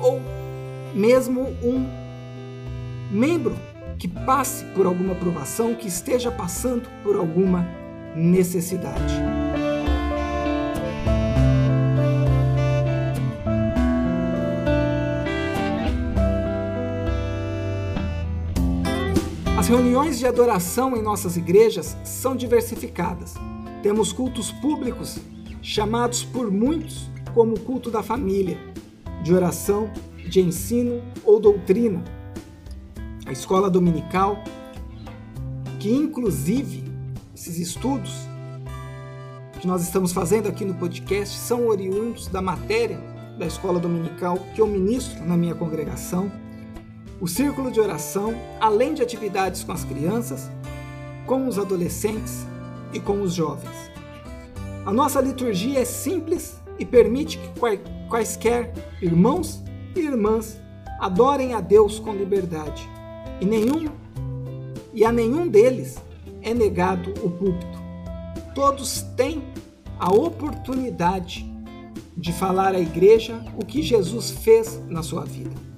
ou 0.00 0.20
mesmo 0.94 1.42
um 1.62 1.86
membro 3.10 3.54
que 3.98 4.08
passe 4.08 4.64
por 4.66 4.86
alguma 4.86 5.14
provação, 5.14 5.74
que 5.74 5.86
esteja 5.86 6.30
passando 6.30 6.88
por 7.02 7.16
alguma 7.16 7.68
necessidade. 8.16 9.14
As 19.60 19.68
reuniões 19.68 20.18
de 20.18 20.26
adoração 20.26 20.96
em 20.96 21.02
nossas 21.02 21.36
igrejas 21.36 21.94
são 22.02 22.34
diversificadas. 22.34 23.34
Temos 23.82 24.10
cultos 24.10 24.50
públicos, 24.50 25.18
chamados 25.60 26.24
por 26.24 26.50
muitos 26.50 27.10
como 27.34 27.60
culto 27.60 27.90
da 27.90 28.02
família, 28.02 28.56
de 29.22 29.34
oração, 29.34 29.92
de 30.26 30.40
ensino 30.40 31.02
ou 31.22 31.38
doutrina 31.38 32.02
a 33.26 33.32
escola 33.32 33.68
dominical, 33.68 34.42
que 35.78 35.90
inclusive 35.90 36.82
esses 37.34 37.58
estudos 37.58 38.14
que 39.60 39.66
nós 39.66 39.82
estamos 39.82 40.10
fazendo 40.10 40.48
aqui 40.48 40.64
no 40.64 40.72
podcast 40.72 41.36
são 41.36 41.66
oriundos 41.66 42.28
da 42.28 42.40
matéria 42.40 42.98
da 43.38 43.44
escola 43.44 43.78
dominical 43.78 44.38
que 44.54 44.62
eu 44.62 44.66
ministro 44.66 45.22
na 45.22 45.36
minha 45.36 45.54
congregação, 45.54 46.32
o 47.20 47.28
círculo 47.28 47.70
de 47.70 47.78
oração, 47.78 48.34
além 48.60 48.94
de 48.94 49.02
atividades 49.02 49.62
com 49.62 49.72
as 49.72 49.84
crianças, 49.84 50.50
com 51.26 51.46
os 51.46 51.58
adolescentes 51.58 52.46
e 52.92 52.98
com 52.98 53.20
os 53.20 53.34
jovens. 53.34 53.90
A 54.86 54.92
nossa 54.92 55.20
liturgia 55.20 55.80
é 55.80 55.84
simples 55.84 56.58
e 56.78 56.84
permite 56.86 57.38
que 57.38 57.50
quaisquer 58.08 58.72
irmãos 59.02 59.62
e 59.94 60.00
irmãs 60.00 60.58
adorem 60.98 61.52
a 61.52 61.60
Deus 61.60 61.98
com 61.98 62.14
liberdade 62.14 62.88
e 63.40 63.44
nenhum 63.44 63.90
e 64.92 65.04
a 65.04 65.12
nenhum 65.12 65.46
deles 65.46 65.98
é 66.42 66.52
negado 66.52 67.10
o 67.22 67.30
púlpito. 67.30 67.78
Todos 68.54 69.02
têm 69.16 69.42
a 69.98 70.10
oportunidade 70.10 71.48
de 72.16 72.32
falar 72.32 72.74
à 72.74 72.80
igreja 72.80 73.44
o 73.56 73.64
que 73.64 73.82
Jesus 73.82 74.30
fez 74.30 74.80
na 74.88 75.02
sua 75.02 75.24
vida. 75.24 75.69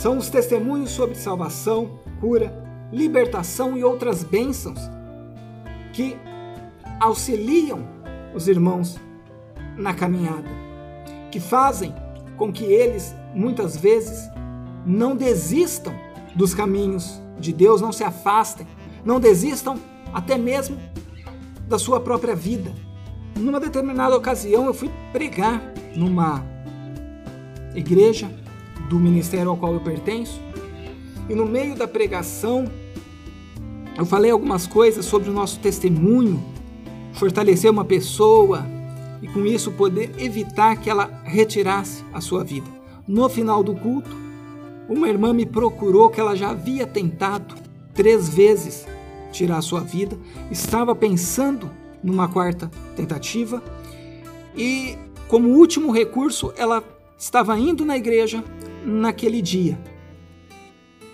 São 0.00 0.16
os 0.16 0.30
testemunhos 0.30 0.92
sobre 0.92 1.14
salvação, 1.14 1.98
cura, 2.22 2.50
libertação 2.90 3.76
e 3.76 3.84
outras 3.84 4.24
bênçãos 4.24 4.80
que 5.92 6.16
auxiliam 6.98 7.86
os 8.34 8.48
irmãos 8.48 8.98
na 9.76 9.92
caminhada, 9.92 10.48
que 11.30 11.38
fazem 11.38 11.94
com 12.38 12.50
que 12.50 12.64
eles 12.64 13.14
muitas 13.34 13.76
vezes 13.76 14.26
não 14.86 15.14
desistam 15.14 15.92
dos 16.34 16.54
caminhos 16.54 17.20
de 17.38 17.52
Deus, 17.52 17.82
não 17.82 17.92
se 17.92 18.02
afastem, 18.02 18.66
não 19.04 19.20
desistam 19.20 19.78
até 20.14 20.38
mesmo 20.38 20.78
da 21.68 21.78
sua 21.78 22.00
própria 22.00 22.34
vida. 22.34 22.72
Numa 23.36 23.60
determinada 23.60 24.16
ocasião, 24.16 24.64
eu 24.64 24.72
fui 24.72 24.90
pregar 25.12 25.60
numa 25.94 26.42
igreja 27.74 28.39
do 28.90 28.98
ministério 28.98 29.50
ao 29.50 29.56
qual 29.56 29.72
eu 29.72 29.80
pertenço, 29.80 30.40
e 31.28 31.34
no 31.34 31.46
meio 31.46 31.76
da 31.76 31.86
pregação, 31.86 32.64
eu 33.96 34.04
falei 34.04 34.32
algumas 34.32 34.66
coisas 34.66 35.04
sobre 35.04 35.30
o 35.30 35.32
nosso 35.32 35.60
testemunho, 35.60 36.42
fortalecer 37.12 37.70
uma 37.70 37.84
pessoa 37.84 38.66
e 39.22 39.28
com 39.28 39.46
isso 39.46 39.70
poder 39.70 40.12
evitar 40.18 40.74
que 40.76 40.90
ela 40.90 41.22
retirasse 41.22 42.04
a 42.12 42.20
sua 42.20 42.42
vida. 42.42 42.66
No 43.06 43.28
final 43.28 43.62
do 43.62 43.76
culto, 43.76 44.10
uma 44.88 45.08
irmã 45.08 45.32
me 45.32 45.46
procurou 45.46 46.10
que 46.10 46.20
ela 46.20 46.34
já 46.34 46.50
havia 46.50 46.84
tentado 46.84 47.54
três 47.94 48.28
vezes 48.28 48.88
tirar 49.30 49.58
a 49.58 49.62
sua 49.62 49.80
vida, 49.80 50.18
estava 50.50 50.96
pensando 50.96 51.70
numa 52.02 52.26
quarta 52.26 52.68
tentativa 52.96 53.62
e, 54.56 54.98
como 55.28 55.50
último 55.50 55.92
recurso, 55.92 56.52
ela 56.56 56.82
estava 57.16 57.56
indo 57.56 57.84
na 57.84 57.96
igreja 57.96 58.42
naquele 58.84 59.42
dia. 59.42 59.78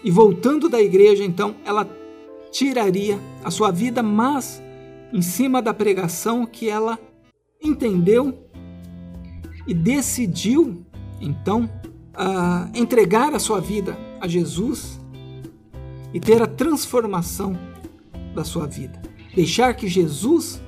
E 0.03 0.11
voltando 0.11 0.69
da 0.69 0.81
igreja, 0.81 1.25
então, 1.25 1.57
ela 1.65 1.89
tiraria 2.53 3.19
a 3.45 3.51
sua 3.51 3.71
vida, 3.71 4.03
mas 4.03 4.63
em 5.13 5.23
cima 5.23 5.61
da 5.61 5.75
pregação 5.75 6.47
que 6.47 6.69
ela 6.69 6.99
entendeu 7.63 8.39
e 9.67 9.75
decidiu, 9.75 10.85
então, 11.21 11.69
uh, 12.15 12.71
entregar 12.79 13.35
a 13.35 13.39
sua 13.39 13.61
vida 13.61 13.97
a 14.21 14.29
Jesus 14.29 15.01
e 16.15 16.21
ter 16.21 16.41
a 16.41 16.47
transformação 16.47 17.59
da 18.35 18.45
sua 18.45 18.67
vida. 18.67 19.01
Deixar 19.35 19.75
que 19.75 19.89
Jesus 19.89 20.61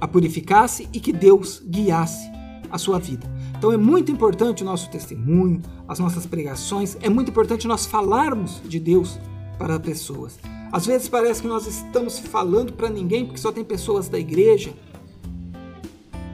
a 0.00 0.06
purificasse 0.06 0.88
e 0.92 1.00
que 1.00 1.12
Deus 1.12 1.62
guiasse 1.66 2.35
a 2.70 2.78
sua 2.78 2.98
vida. 2.98 3.28
Então 3.56 3.72
é 3.72 3.76
muito 3.76 4.10
importante 4.10 4.62
o 4.62 4.66
nosso 4.66 4.90
testemunho, 4.90 5.62
as 5.88 5.98
nossas 5.98 6.26
pregações, 6.26 6.96
é 7.00 7.08
muito 7.08 7.30
importante 7.30 7.66
nós 7.66 7.86
falarmos 7.86 8.60
de 8.64 8.78
Deus 8.78 9.18
para 9.58 9.78
pessoas. 9.80 10.38
Às 10.72 10.86
vezes 10.86 11.08
parece 11.08 11.42
que 11.42 11.48
nós 11.48 11.66
estamos 11.66 12.18
falando 12.18 12.72
para 12.72 12.90
ninguém 12.90 13.24
porque 13.24 13.40
só 13.40 13.52
tem 13.52 13.64
pessoas 13.64 14.08
da 14.08 14.18
igreja 14.18 14.72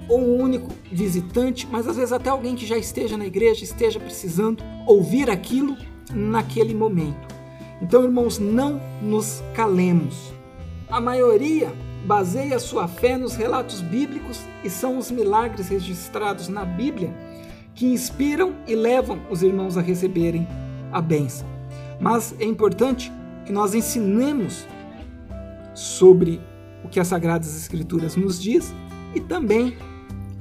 ou 0.08 0.20
um 0.20 0.42
único 0.42 0.68
visitante, 0.90 1.66
mas 1.70 1.86
às 1.86 1.96
vezes 1.96 2.12
até 2.12 2.30
alguém 2.30 2.54
que 2.54 2.66
já 2.66 2.76
esteja 2.76 3.16
na 3.16 3.26
igreja 3.26 3.64
esteja 3.64 4.00
precisando 4.00 4.62
ouvir 4.86 5.30
aquilo 5.30 5.76
naquele 6.12 6.74
momento. 6.74 7.32
Então, 7.80 8.04
irmãos, 8.04 8.38
não 8.38 8.80
nos 9.00 9.42
calemos. 9.54 10.32
A 10.88 11.00
maioria 11.00 11.72
baseia 12.04 12.58
sua 12.58 12.88
fé 12.88 13.16
nos 13.16 13.34
relatos 13.34 13.80
bíblicos 13.80 14.40
e 14.64 14.70
são 14.70 14.98
os 14.98 15.10
milagres 15.10 15.68
registrados 15.68 16.48
na 16.48 16.64
Bíblia 16.64 17.14
que 17.74 17.86
inspiram 17.86 18.54
e 18.66 18.74
levam 18.74 19.20
os 19.30 19.42
irmãos 19.42 19.76
a 19.76 19.80
receberem 19.80 20.46
a 20.90 21.00
bênção. 21.00 21.46
Mas 22.00 22.34
é 22.38 22.44
importante 22.44 23.10
que 23.46 23.52
nós 23.52 23.74
ensinemos 23.74 24.66
sobre 25.74 26.40
o 26.84 26.88
que 26.88 27.00
as 27.00 27.08
Sagradas 27.08 27.56
Escrituras 27.56 28.16
nos 28.16 28.40
diz 28.40 28.74
e 29.14 29.20
também 29.20 29.76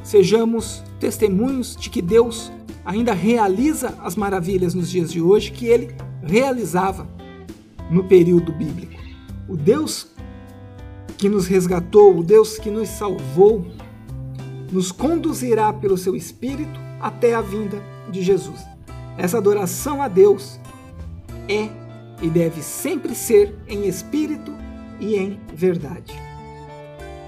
sejamos 0.04 0.84
testemunhos 1.00 1.76
de 1.76 1.90
que 1.90 2.02
Deus 2.02 2.52
ainda 2.84 3.14
realiza 3.14 3.96
as 4.04 4.16
maravilhas 4.16 4.74
nos 4.74 4.90
dias 4.90 5.12
de 5.12 5.22
hoje 5.22 5.52
que 5.52 5.68
ele 5.68 5.96
realizava 6.24 7.08
no 7.90 8.04
período 8.06 8.52
bíblico. 8.52 9.00
O 9.48 9.56
Deus 9.56 10.08
que 11.22 11.30
nos 11.30 11.46
resgatou, 11.46 12.18
o 12.18 12.24
Deus 12.24 12.58
que 12.58 12.72
nos 12.72 12.90
salvou, 12.90 13.64
nos 14.72 14.92
conduzirá 14.92 15.72
pelo 15.72 15.96
seu 15.96 16.16
Espírito 16.16 16.80
até 17.00 17.36
a 17.36 17.42
vinda 17.42 17.80
de 18.10 18.24
Jesus. 18.24 18.60
Essa 19.20 19.38
adoração 19.38 20.02
a 20.02 20.08
Deus 20.08 20.60
é 21.48 21.70
e 22.24 22.28
deve 22.28 22.64
sempre 22.64 23.14
ser 23.14 23.56
em 23.68 23.88
espírito 23.88 24.52
e 25.00 25.16
em 25.16 25.40
verdade. 25.54 26.12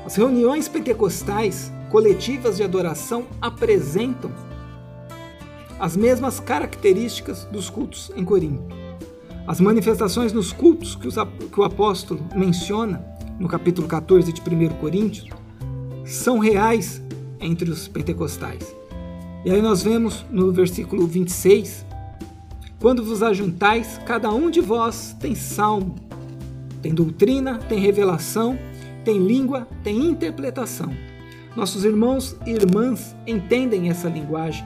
As 0.03 0.15
reuniões 0.15 0.67
pentecostais 0.67 1.71
coletivas 1.91 2.57
de 2.57 2.63
adoração 2.63 3.27
apresentam 3.39 4.31
as 5.79 5.95
mesmas 5.95 6.39
características 6.39 7.43
dos 7.45 7.69
cultos 7.69 8.11
em 8.15 8.25
Corinto. 8.25 8.75
As 9.45 9.59
manifestações 9.59 10.33
nos 10.33 10.51
cultos 10.51 10.95
que, 10.95 11.07
o 11.59 11.63
apóstolo 11.63 12.25
menciona 12.33 13.12
no 13.43 13.49
capítulo 13.49 13.89
14 13.89 14.31
de 14.31 14.39
1 14.39 14.69
Coríntios 14.75 15.27
são 16.05 16.39
reais 16.39 17.01
entre 17.41 17.69
os 17.69 17.89
pentecostais. 17.89 18.73
E 19.43 19.51
aí 19.51 19.61
nós 19.61 19.83
vemos 19.83 20.25
no 20.31 20.53
versículo 20.53 21.05
26: 21.05 21.85
Quando 22.79 23.03
vos 23.03 23.21
ajuntais, 23.21 23.99
cada 24.05 24.31
um 24.31 24.49
de 24.49 24.61
vós 24.61 25.13
tem 25.19 25.35
salmo, 25.35 25.95
tem 26.81 26.93
doutrina, 26.93 27.59
tem 27.67 27.79
revelação, 27.79 28.57
tem 29.03 29.17
língua, 29.17 29.67
tem 29.83 30.05
interpretação. 30.05 30.95
Nossos 31.53 31.83
irmãos 31.83 32.37
e 32.45 32.51
irmãs 32.51 33.13
entendem 33.27 33.89
essa 33.89 34.07
linguagem 34.07 34.65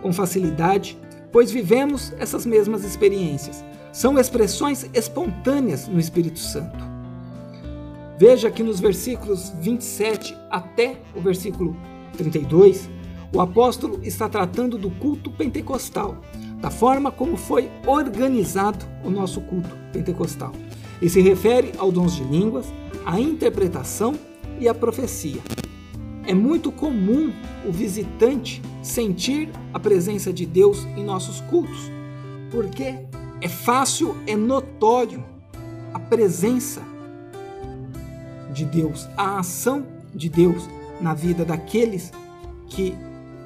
com 0.00 0.10
facilidade, 0.10 0.98
pois 1.30 1.50
vivemos 1.50 2.14
essas 2.18 2.46
mesmas 2.46 2.82
experiências. 2.82 3.62
São 3.92 4.18
expressões 4.18 4.88
espontâneas 4.94 5.86
no 5.86 6.00
Espírito 6.00 6.38
Santo. 6.38 6.95
Veja 8.18 8.50
que 8.50 8.62
nos 8.62 8.80
versículos 8.80 9.52
27 9.60 10.34
até 10.50 10.96
o 11.14 11.20
versículo 11.20 11.76
32, 12.16 12.88
o 13.30 13.42
apóstolo 13.42 14.00
está 14.02 14.26
tratando 14.26 14.78
do 14.78 14.90
culto 14.90 15.30
pentecostal, 15.30 16.16
da 16.58 16.70
forma 16.70 17.12
como 17.12 17.36
foi 17.36 17.70
organizado 17.86 18.86
o 19.04 19.10
nosso 19.10 19.42
culto 19.42 19.76
pentecostal. 19.92 20.52
E 21.02 21.10
se 21.10 21.20
refere 21.20 21.72
aos 21.76 21.92
dons 21.92 22.16
de 22.16 22.24
línguas, 22.24 22.72
à 23.04 23.20
interpretação 23.20 24.14
e 24.58 24.66
à 24.66 24.72
profecia. 24.72 25.42
É 26.26 26.32
muito 26.32 26.72
comum 26.72 27.30
o 27.68 27.70
visitante 27.70 28.62
sentir 28.82 29.50
a 29.74 29.78
presença 29.78 30.32
de 30.32 30.46
Deus 30.46 30.86
em 30.96 31.04
nossos 31.04 31.42
cultos, 31.42 31.92
porque 32.50 32.94
é 33.42 33.48
fácil, 33.48 34.16
é 34.26 34.34
notório 34.34 35.22
a 35.92 35.98
presença 35.98 36.95
de 38.56 38.64
Deus, 38.64 39.06
a 39.16 39.38
ação 39.38 39.86
de 40.14 40.30
Deus 40.30 40.66
na 40.98 41.12
vida 41.12 41.44
daqueles 41.44 42.10
que 42.68 42.94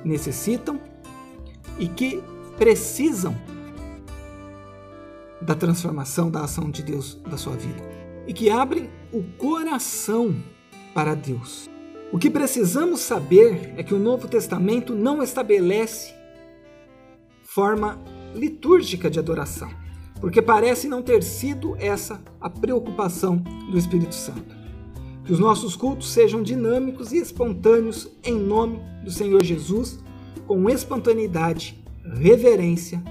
necessitam 0.04 0.80
e 1.78 1.88
que 1.88 2.22
precisam 2.56 3.36
da 5.42 5.54
transformação 5.54 6.30
da 6.30 6.44
ação 6.44 6.70
de 6.70 6.82
Deus 6.82 7.16
da 7.28 7.36
sua 7.36 7.56
vida 7.56 7.82
e 8.26 8.32
que 8.32 8.50
abrem 8.50 8.88
o 9.12 9.22
coração 9.36 10.36
para 10.94 11.14
Deus. 11.14 11.68
O 12.12 12.18
que 12.18 12.30
precisamos 12.30 13.00
saber 13.00 13.74
é 13.76 13.82
que 13.82 13.94
o 13.94 13.98
Novo 13.98 14.28
Testamento 14.28 14.94
não 14.94 15.22
estabelece 15.22 16.14
forma 17.42 17.98
litúrgica 18.32 19.10
de 19.10 19.18
adoração, 19.18 19.70
porque 20.20 20.40
parece 20.40 20.86
não 20.86 21.02
ter 21.02 21.22
sido 21.22 21.74
essa 21.78 22.22
a 22.40 22.48
preocupação 22.48 23.38
do 23.70 23.76
Espírito 23.76 24.14
Santo. 24.14 24.59
Que 25.24 25.32
os 25.32 25.38
nossos 25.38 25.76
cultos 25.76 26.10
sejam 26.10 26.42
dinâmicos 26.42 27.12
e 27.12 27.18
espontâneos 27.18 28.08
em 28.24 28.34
nome 28.34 28.80
do 29.04 29.10
Senhor 29.10 29.42
Jesus, 29.42 29.98
com 30.46 30.68
espontaneidade, 30.68 31.78
reverência. 32.04 33.02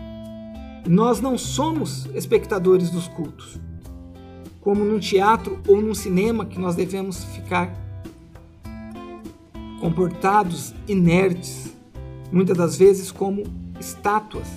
Nós 0.87 1.21
não 1.21 1.37
somos 1.37 2.07
espectadores 2.15 2.89
dos 2.89 3.07
cultos, 3.07 3.59
como 4.61 4.83
num 4.83 4.99
teatro 4.99 5.59
ou 5.67 5.81
num 5.81 5.93
cinema 5.93 6.45
que 6.45 6.59
nós 6.59 6.75
devemos 6.75 7.23
ficar 7.25 7.73
comportados 9.79 10.73
inertes, 10.87 11.73
muitas 12.31 12.57
das 12.57 12.77
vezes 12.77 13.11
como 13.11 13.43
estátuas. 13.79 14.47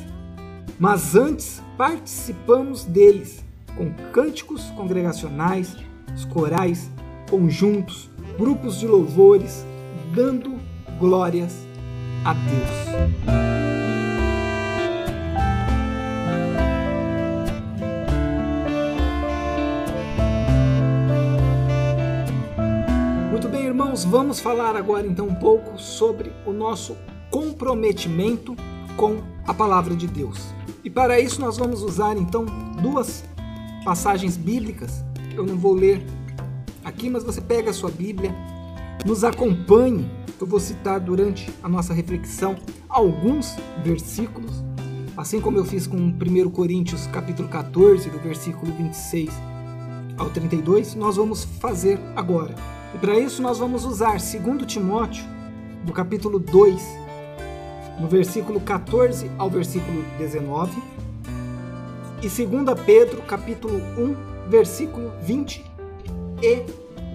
Mas 0.79 1.15
antes 1.15 1.63
participamos 1.77 2.85
deles 2.85 3.45
com 3.77 3.93
cânticos 4.13 4.65
congregacionais, 4.77 5.77
corais, 6.33 6.91
conjuntos, 7.33 8.11
grupos 8.37 8.79
de 8.79 8.87
louvores, 8.87 9.65
dando 10.15 10.61
glórias 10.99 11.67
a 12.27 12.35
Deus. 12.35 13.33
irmãos, 23.65 24.05
vamos 24.05 24.39
falar 24.39 24.77
agora 24.77 25.07
então 25.07 25.27
um 25.27 25.35
pouco 25.35 25.79
sobre 25.79 26.31
o 26.45 26.53
nosso 26.53 26.95
comprometimento 27.31 28.55
com 28.97 29.23
a 29.47 29.55
palavra 29.55 29.97
de 29.97 30.07
Deus. 30.07 30.39
E 30.85 30.91
para 30.91 31.19
isso 31.19 31.41
nós 31.41 31.57
vamos 31.57 31.83
usar 31.83 32.17
então 32.19 32.45
duas 32.83 33.25
passagens 33.85 34.37
bíblicas. 34.37 35.03
Eu 35.35 35.47
não 35.47 35.57
vou 35.57 35.73
ler 35.73 36.05
aqui, 36.85 37.09
mas 37.09 37.25
você 37.25 37.41
pega 37.41 37.71
a 37.71 37.75
sua 37.75 37.91
Bíblia, 37.91 38.35
nos 39.05 39.25
acompanhe. 39.25 40.11
Eu 40.41 40.47
vou 40.47 40.59
citar 40.59 40.99
durante 40.99 41.49
a 41.63 41.69
nossa 41.69 41.95
reflexão 41.95 42.57
alguns 42.89 43.57
versículos, 43.85 44.63
assim 45.17 45.41
como 45.41 45.57
eu 45.57 45.65
fiz 45.65 45.87
com 45.87 45.97
1 45.97 46.51
Coríntios 46.51 47.07
capítulo 47.07 47.49
14, 47.49 48.11
do 48.11 48.19
versículo 48.19 48.73
26 48.73 49.31
ao 50.19 50.31
32, 50.31 50.95
nós 50.95 51.17
vamos 51.17 51.45
fazer 51.45 51.99
agora. 52.17 52.55
E 52.95 52.99
para 52.99 53.19
isso 53.19 53.41
nós 53.41 53.59
vamos 53.59 53.85
usar 53.85 54.19
2 54.19 54.67
Timóteo, 54.67 55.25
do 55.85 55.93
capítulo 55.93 56.39
2, 56.39 56.83
no 58.01 58.09
versículo 58.09 58.61
14 58.61 59.31
ao 59.39 59.49
versículo 59.49 60.05
19, 60.19 60.83
e 62.21 62.29
2 62.29 62.81
Pedro, 62.85 63.23
capítulo 63.23 63.77
1, 63.77 64.51
versículo 64.51 65.13
20 65.23 65.72
e 66.43 66.65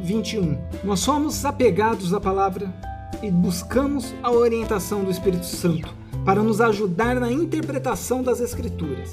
21. 0.01 0.57
Nós 0.83 1.01
somos 1.01 1.43
apegados 1.43 2.13
à 2.13 2.19
palavra 2.19 2.73
e 3.21 3.29
buscamos 3.29 4.15
a 4.23 4.31
orientação 4.31 5.03
do 5.03 5.11
Espírito 5.11 5.45
Santo 5.45 5.93
para 6.23 6.41
nos 6.41 6.61
ajudar 6.61 7.19
na 7.19 7.31
interpretação 7.31 8.23
das 8.23 8.39
Escrituras. 8.39 9.11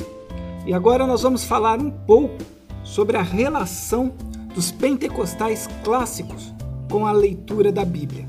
E 0.66 0.72
agora 0.72 1.06
nós 1.06 1.22
vamos 1.22 1.44
falar 1.44 1.78
um 1.80 1.90
pouco 1.90 2.38
sobre 2.84 3.16
a 3.16 3.22
relação 3.22 4.12
dos 4.54 4.70
pentecostais 4.70 5.68
clássicos 5.82 6.54
com 6.90 7.06
a 7.06 7.12
leitura 7.12 7.72
da 7.72 7.84
Bíblia. 7.84 8.26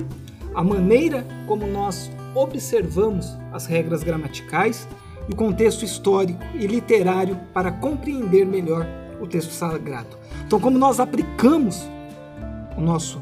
A 0.53 0.63
maneira 0.63 1.25
como 1.45 1.67
nós 1.67 2.09
observamos 2.33 3.37
as 3.53 3.65
regras 3.65 4.03
gramaticais 4.03 4.87
e 5.29 5.33
o 5.33 5.35
contexto 5.35 5.85
histórico 5.85 6.39
e 6.55 6.65
literário 6.65 7.37
para 7.53 7.71
compreender 7.71 8.45
melhor 8.45 8.87
o 9.19 9.27
texto 9.27 9.51
sagrado. 9.51 10.17
Então, 10.45 10.59
como 10.59 10.77
nós 10.77 10.99
aplicamos 10.99 11.87
o 12.77 12.81
nosso 12.81 13.21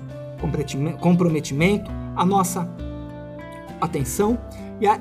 comprometimento, 1.00 1.90
a 2.16 2.26
nossa 2.26 2.68
atenção 3.80 4.38
e 4.80 4.88
a 4.88 5.00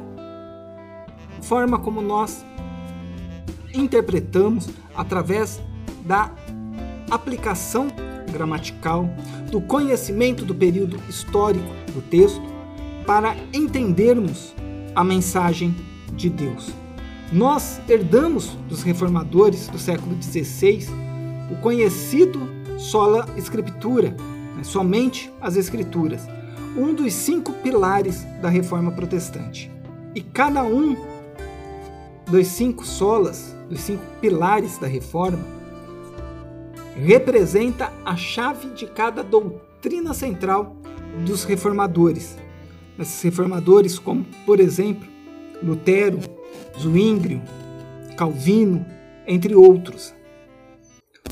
forma 1.41 1.79
como 1.79 2.01
nós 2.01 2.45
interpretamos 3.75 4.69
através 4.95 5.61
da 6.05 6.31
aplicação 7.11 7.89
gramatical, 8.31 9.09
do 9.51 9.61
conhecimento 9.61 10.45
do 10.45 10.55
período 10.55 10.99
histórico 11.09 11.69
do 11.93 12.01
texto, 12.03 12.43
para 13.07 13.37
entendermos 13.53 14.55
a 14.95 15.03
mensagem 15.03 15.75
de 16.13 16.31
Deus. 16.31 16.82
Nós 17.33 17.81
herdamos 17.89 18.59
dos 18.69 18.83
reformadores 18.83 19.67
do 19.69 19.79
século 19.79 20.15
XVI 20.23 20.87
o 21.51 21.57
conhecido 21.63 22.39
sola 22.79 23.27
escritura, 23.39 24.11
né, 24.55 24.63
somente 24.63 25.33
as 25.41 25.57
escrituras, 25.57 26.21
um 26.77 26.93
dos 26.93 27.15
cinco 27.15 27.55
pilares 27.55 28.23
da 28.43 28.51
reforma 28.51 28.93
protestante. 28.93 29.73
E 30.15 30.21
cada 30.21 30.63
um 30.63 30.95
dos 32.31 32.49
cinco 32.49 32.85
solas, 32.85 33.57
dos 33.67 33.81
cinco 33.81 34.05
pilares 34.21 34.77
da 34.77 34.87
reforma, 34.87 35.43
representa 36.95 37.91
a 38.05 38.15
chave 38.15 38.69
de 38.75 38.87
cada 38.87 39.25
doutrina 39.25 40.13
central 40.13 40.77
dos 41.25 41.45
reformadores. 41.45 42.37
Esses 42.99 43.23
reformadores, 43.23 43.99
como 43.99 44.23
por 44.45 44.61
exemplo 44.61 45.09
Lutero, 45.63 46.19
Zwingli, 46.79 47.43
Calvino, 48.17 48.85
entre 49.27 49.55
outros. 49.55 50.15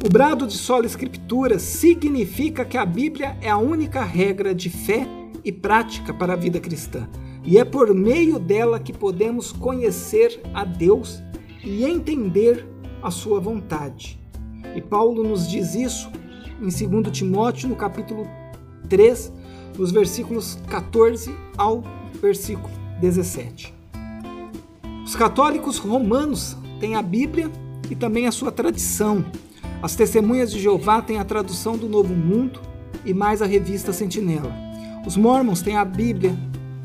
O 0.04 0.08
brado 0.08 0.46
de 0.46 0.54
sola 0.54 0.86
escritura 0.86 1.58
significa 1.58 2.64
que 2.64 2.78
a 2.78 2.86
Bíblia 2.86 3.36
é 3.40 3.50
a 3.50 3.58
única 3.58 4.02
regra 4.02 4.54
de 4.54 4.70
fé 4.70 5.06
e 5.44 5.52
prática 5.52 6.14
para 6.14 6.32
a 6.32 6.36
vida 6.36 6.60
cristã, 6.60 7.08
e 7.44 7.58
é 7.58 7.64
por 7.64 7.94
meio 7.94 8.38
dela 8.38 8.80
que 8.80 8.92
podemos 8.92 9.52
conhecer 9.52 10.40
a 10.54 10.64
Deus 10.64 11.22
e 11.62 11.84
entender 11.84 12.66
a 13.02 13.10
sua 13.10 13.40
vontade. 13.40 14.18
E 14.74 14.80
Paulo 14.80 15.22
nos 15.22 15.48
diz 15.48 15.74
isso 15.74 16.10
em 16.60 16.68
2 17.00 17.10
Timóteo, 17.16 17.68
no 17.68 17.76
capítulo 17.76 18.26
3, 18.88 19.32
dos 19.76 19.90
versículos 19.90 20.58
14 20.68 21.34
ao 21.56 21.82
versículo 22.20 22.70
17. 23.00 23.79
Os 25.10 25.16
católicos 25.16 25.76
romanos 25.76 26.56
têm 26.78 26.94
a 26.94 27.02
Bíblia 27.02 27.50
e 27.90 27.96
também 27.96 28.28
a 28.28 28.30
sua 28.30 28.52
tradição. 28.52 29.24
As 29.82 29.96
testemunhas 29.96 30.52
de 30.52 30.60
Jeová 30.60 31.02
têm 31.02 31.18
a 31.18 31.24
tradução 31.24 31.76
do 31.76 31.88
Novo 31.88 32.14
Mundo 32.14 32.60
e 33.04 33.12
mais 33.12 33.42
a 33.42 33.44
revista 33.44 33.92
Sentinela. 33.92 34.54
Os 35.04 35.16
Mormons 35.16 35.62
têm 35.62 35.76
a 35.76 35.84
Bíblia, 35.84 36.32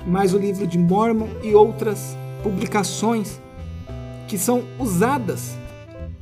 mais 0.08 0.34
o 0.34 0.40
livro 0.40 0.66
de 0.66 0.76
Mormon 0.76 1.28
e 1.44 1.54
outras 1.54 2.18
publicações 2.42 3.40
que 4.28 4.40
são 4.40 4.64
usadas 4.80 5.56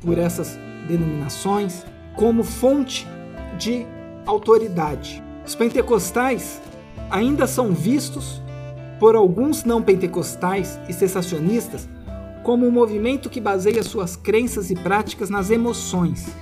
por 0.01 0.17
essas 0.17 0.59
denominações 0.85 1.85
como 2.17 2.43
fonte 2.43 3.07
de 3.57 3.87
autoridade. 4.25 5.23
Os 5.47 5.55
pentecostais 5.55 6.61
ainda 7.09 7.47
são 7.47 7.71
vistos 7.71 8.42
por 9.03 9.17
alguns 9.17 9.65
não 9.65 9.81
pentecostais 9.81 10.79
e 10.87 10.93
cessacionistas 10.93 11.89
como 12.41 12.65
um 12.65 12.71
movimento 12.71 13.29
que 13.29 13.41
baseia 13.41 13.83
suas 13.83 14.15
crenças 14.15 14.71
e 14.71 14.75
práticas 14.75 15.29
nas 15.29 15.49
emoções 15.49 16.33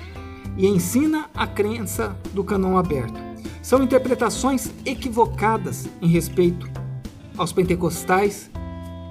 e 0.56 0.68
ensina 0.68 1.28
a 1.34 1.48
crença 1.48 2.16
do 2.36 2.44
canon 2.44 2.78
aberto. 2.78 3.20
São 3.64 3.82
interpretações 3.82 4.70
equivocadas 4.86 5.90
em 6.00 6.08
respeito 6.08 6.70
aos 7.36 7.52
pentecostais, 7.52 8.52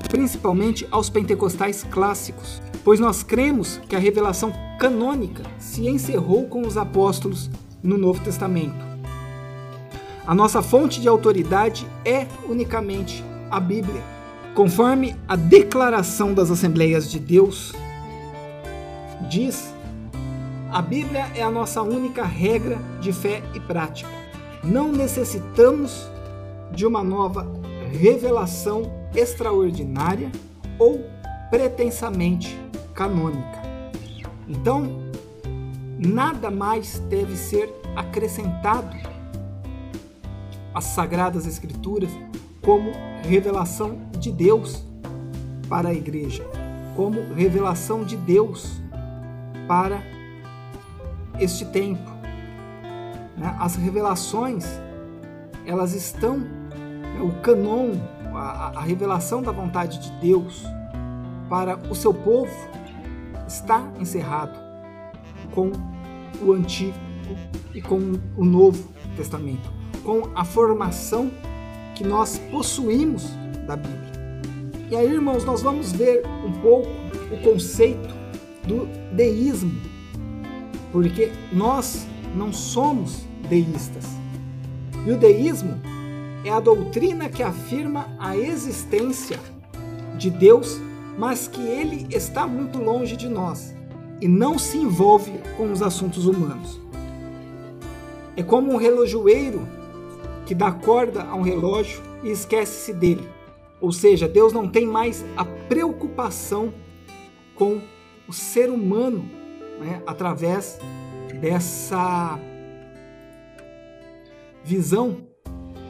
principalmente 0.08 0.86
aos 0.88 1.10
pentecostais 1.10 1.82
clássicos, 1.82 2.62
pois 2.84 3.00
nós 3.00 3.24
cremos 3.24 3.80
que 3.88 3.96
a 3.96 3.98
revelação 3.98 4.52
canônica 4.78 5.42
se 5.58 5.88
encerrou 5.88 6.46
com 6.46 6.64
os 6.64 6.76
apóstolos 6.76 7.50
no 7.82 7.98
Novo 7.98 8.22
Testamento. 8.22 8.78
A 10.24 10.36
nossa 10.36 10.62
fonte 10.62 11.00
de 11.00 11.08
autoridade 11.08 11.84
é 12.04 12.28
unicamente 12.48 13.28
a 13.50 13.58
Bíblia. 13.58 14.02
Conforme 14.54 15.16
a 15.26 15.36
declaração 15.36 16.34
das 16.34 16.50
Assembleias 16.50 17.10
de 17.10 17.18
Deus 17.18 17.72
diz, 19.28 19.74
a 20.70 20.80
Bíblia 20.80 21.30
é 21.34 21.42
a 21.42 21.50
nossa 21.50 21.82
única 21.82 22.24
regra 22.24 22.78
de 23.00 23.12
fé 23.12 23.42
e 23.54 23.60
prática. 23.60 24.10
Não 24.62 24.92
necessitamos 24.92 26.08
de 26.72 26.86
uma 26.86 27.02
nova 27.02 27.46
revelação 27.92 28.82
extraordinária 29.14 30.30
ou 30.78 31.04
pretensamente 31.50 32.56
canônica. 32.94 33.60
Então, 34.48 35.10
nada 35.98 36.50
mais 36.50 36.98
deve 37.08 37.36
ser 37.36 37.72
acrescentado 37.96 38.96
às 40.74 40.84
Sagradas 40.84 41.46
Escrituras 41.46 42.10
como 42.62 42.92
revelação 43.22 43.98
de 44.18 44.30
Deus 44.30 44.84
para 45.68 45.90
a 45.90 45.94
igreja, 45.94 46.44
como 46.96 47.32
revelação 47.34 48.04
de 48.04 48.16
Deus 48.16 48.80
para 49.66 50.02
este 51.38 51.64
tempo. 51.64 52.10
Né? 53.36 53.56
As 53.58 53.76
revelações, 53.76 54.66
elas 55.64 55.94
estão, 55.94 56.38
né, 56.38 57.20
o 57.22 57.40
canon, 57.40 57.92
a, 58.34 58.78
a 58.78 58.80
revelação 58.80 59.42
da 59.42 59.52
vontade 59.52 59.98
de 59.98 60.10
Deus 60.20 60.64
para 61.48 61.76
o 61.90 61.94
seu 61.94 62.12
povo 62.12 62.52
está 63.46 63.82
encerrado 63.98 64.58
com 65.54 65.72
o 66.42 66.52
Antigo 66.52 66.96
e 67.74 67.82
com 67.82 67.98
o 68.36 68.44
Novo 68.44 68.88
Testamento, 69.16 69.70
com 70.04 70.28
a 70.34 70.44
formação 70.44 71.30
que 72.00 72.06
nós 72.06 72.38
possuímos 72.50 73.28
da 73.66 73.76
Bíblia. 73.76 74.10
E 74.90 74.96
aí, 74.96 75.12
irmãos, 75.12 75.44
nós 75.44 75.60
vamos 75.60 75.92
ver 75.92 76.22
um 76.42 76.50
pouco 76.50 76.88
o 77.30 77.36
conceito 77.42 78.14
do 78.66 78.88
deísmo, 79.14 79.70
porque 80.90 81.30
nós 81.52 82.06
não 82.34 82.54
somos 82.54 83.26
deístas. 83.50 84.06
E 85.06 85.12
o 85.12 85.18
deísmo 85.18 85.78
é 86.42 86.48
a 86.48 86.58
doutrina 86.58 87.28
que 87.28 87.42
afirma 87.42 88.08
a 88.18 88.34
existência 88.34 89.38
de 90.16 90.30
Deus, 90.30 90.80
mas 91.18 91.48
que 91.48 91.60
ele 91.60 92.06
está 92.10 92.46
muito 92.46 92.78
longe 92.78 93.14
de 93.14 93.28
nós 93.28 93.74
e 94.22 94.26
não 94.26 94.58
se 94.58 94.78
envolve 94.78 95.32
com 95.58 95.70
os 95.70 95.82
assuntos 95.82 96.24
humanos. 96.24 96.80
É 98.38 98.42
como 98.42 98.72
um 98.72 98.76
relojoeiro 98.78 99.79
que 100.50 100.54
dá 100.56 100.72
corda 100.72 101.22
a 101.22 101.36
um 101.36 101.42
relógio 101.42 102.02
e 102.24 102.28
esquece-se 102.28 102.92
dele. 102.92 103.22
Ou 103.80 103.92
seja, 103.92 104.26
Deus 104.26 104.52
não 104.52 104.68
tem 104.68 104.84
mais 104.84 105.24
a 105.36 105.44
preocupação 105.44 106.74
com 107.54 107.80
o 108.26 108.32
ser 108.32 108.68
humano 108.68 109.30
né, 109.78 110.02
através 110.04 110.80
dessa 111.40 112.36
visão 114.64 115.18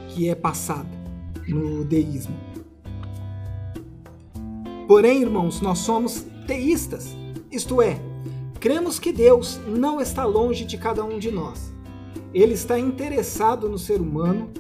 que 0.09 0.29
é 0.29 0.35
passada 0.35 0.91
no 1.49 1.83
deísmo. 1.83 2.37
Porém, 4.87 5.23
irmãos, 5.23 5.63
nós 5.63 5.79
somos 5.79 6.27
teístas, 6.47 7.17
isto 7.51 7.81
é, 7.81 7.99
cremos 8.61 8.99
que 8.99 9.11
Deus 9.11 9.59
não 9.67 10.03
está 10.03 10.27
longe 10.27 10.67
de 10.67 10.77
cada 10.77 11.03
um 11.03 11.19
de 11.19 11.31
nós 11.31 11.73
ele 12.33 12.55
está 12.55 12.79
interessado 12.79 13.69
no 13.69 13.79
ser 13.79 14.01
humano. 14.01 14.51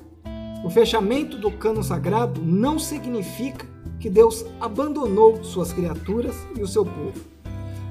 O 0.64 0.70
fechamento 0.70 1.38
do 1.38 1.50
cano 1.50 1.82
sagrado 1.82 2.40
não 2.42 2.78
significa 2.78 3.66
que 3.98 4.10
Deus 4.10 4.44
abandonou 4.60 5.42
suas 5.44 5.72
criaturas 5.72 6.34
e 6.56 6.62
o 6.62 6.68
seu 6.68 6.84
povo. 6.84 7.20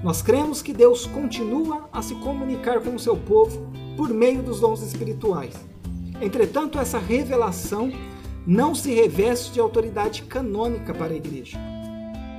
Nós 0.04 0.22
cremos 0.22 0.62
que 0.62 0.74
Deus 0.74 1.06
continua 1.06 1.90
a 1.92 2.02
se 2.02 2.16
comunicar 2.16 2.80
com 2.82 2.96
o 2.96 3.00
seu 3.00 3.18
povo 3.18 3.70
por 3.98 4.10
meio 4.10 4.42
dos 4.42 4.60
dons 4.60 4.82
espirituais. 4.82 5.54
Entretanto, 6.22 6.80
essa 6.80 6.98
revelação 6.98 7.92
não 8.46 8.74
se 8.74 8.94
reveste 8.94 9.52
de 9.52 9.60
autoridade 9.60 10.24
canônica 10.24 10.94
para 10.94 11.14
a 11.14 11.18
igreja. 11.18 11.58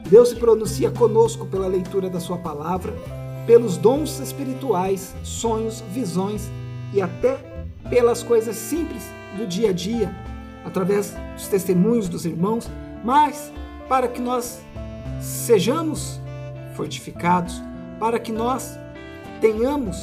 Deus 0.09 0.31
se 0.31 0.37
pronuncia 0.37 0.90
conosco 0.90 1.46
pela 1.46 1.66
leitura 1.66 2.11
da 2.11 2.18
sua 2.18 2.38
palavra, 2.38 2.94
pelos 3.46 3.76
dons 3.76 4.18
espirituais, 4.18 5.14
sonhos, 5.22 5.83
visões 5.92 6.50
e 6.92 7.00
até 7.00 7.38
pelas 7.88 8.22
coisas 8.22 8.57
simples 8.57 9.03
do 9.37 9.46
dia 9.46 9.70
a 9.70 9.72
dia, 9.72 10.14
através 10.64 11.14
dos 11.35 11.48
testemunhos 11.48 12.09
dos 12.09 12.24
irmãos, 12.24 12.68
mas 13.05 13.53
para 13.88 14.09
que 14.09 14.20
nós 14.20 14.61
sejamos 15.20 16.20
fortificados, 16.74 17.61
para 17.98 18.18
que 18.18 18.33
nós 18.33 18.79
tenhamos 19.40 19.96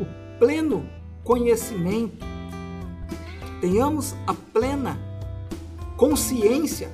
o 0.00 0.06
pleno 0.38 0.88
conhecimento, 1.22 2.24
tenhamos 3.60 4.14
a 4.26 4.34
plena 4.34 4.98
consciência 5.96 6.90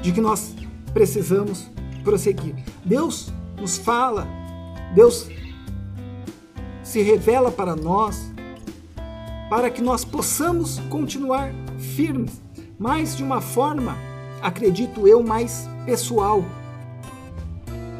de 0.00 0.12
que 0.12 0.20
nós 0.20 0.54
precisamos 0.92 1.70
prosseguir. 2.02 2.54
Deus 2.84 3.32
nos 3.56 3.78
fala, 3.78 4.26
Deus 4.94 5.28
se 6.92 7.00
revela 7.00 7.50
para 7.50 7.74
nós, 7.74 8.30
para 9.48 9.70
que 9.70 9.80
nós 9.80 10.04
possamos 10.04 10.78
continuar 10.90 11.50
firmes, 11.78 12.42
mas 12.78 13.16
de 13.16 13.22
uma 13.22 13.40
forma, 13.40 13.96
acredito 14.42 15.08
eu, 15.08 15.22
mais 15.22 15.66
pessoal. 15.86 16.44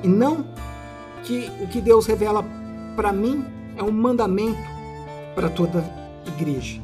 E 0.02 0.06
não 0.06 0.44
que 1.24 1.50
o 1.62 1.68
que 1.68 1.80
Deus 1.80 2.04
revela 2.04 2.44
para 2.94 3.14
mim 3.14 3.46
é 3.78 3.82
um 3.82 3.90
mandamento 3.90 4.60
para 5.34 5.48
toda 5.48 5.82
igreja. 6.26 6.78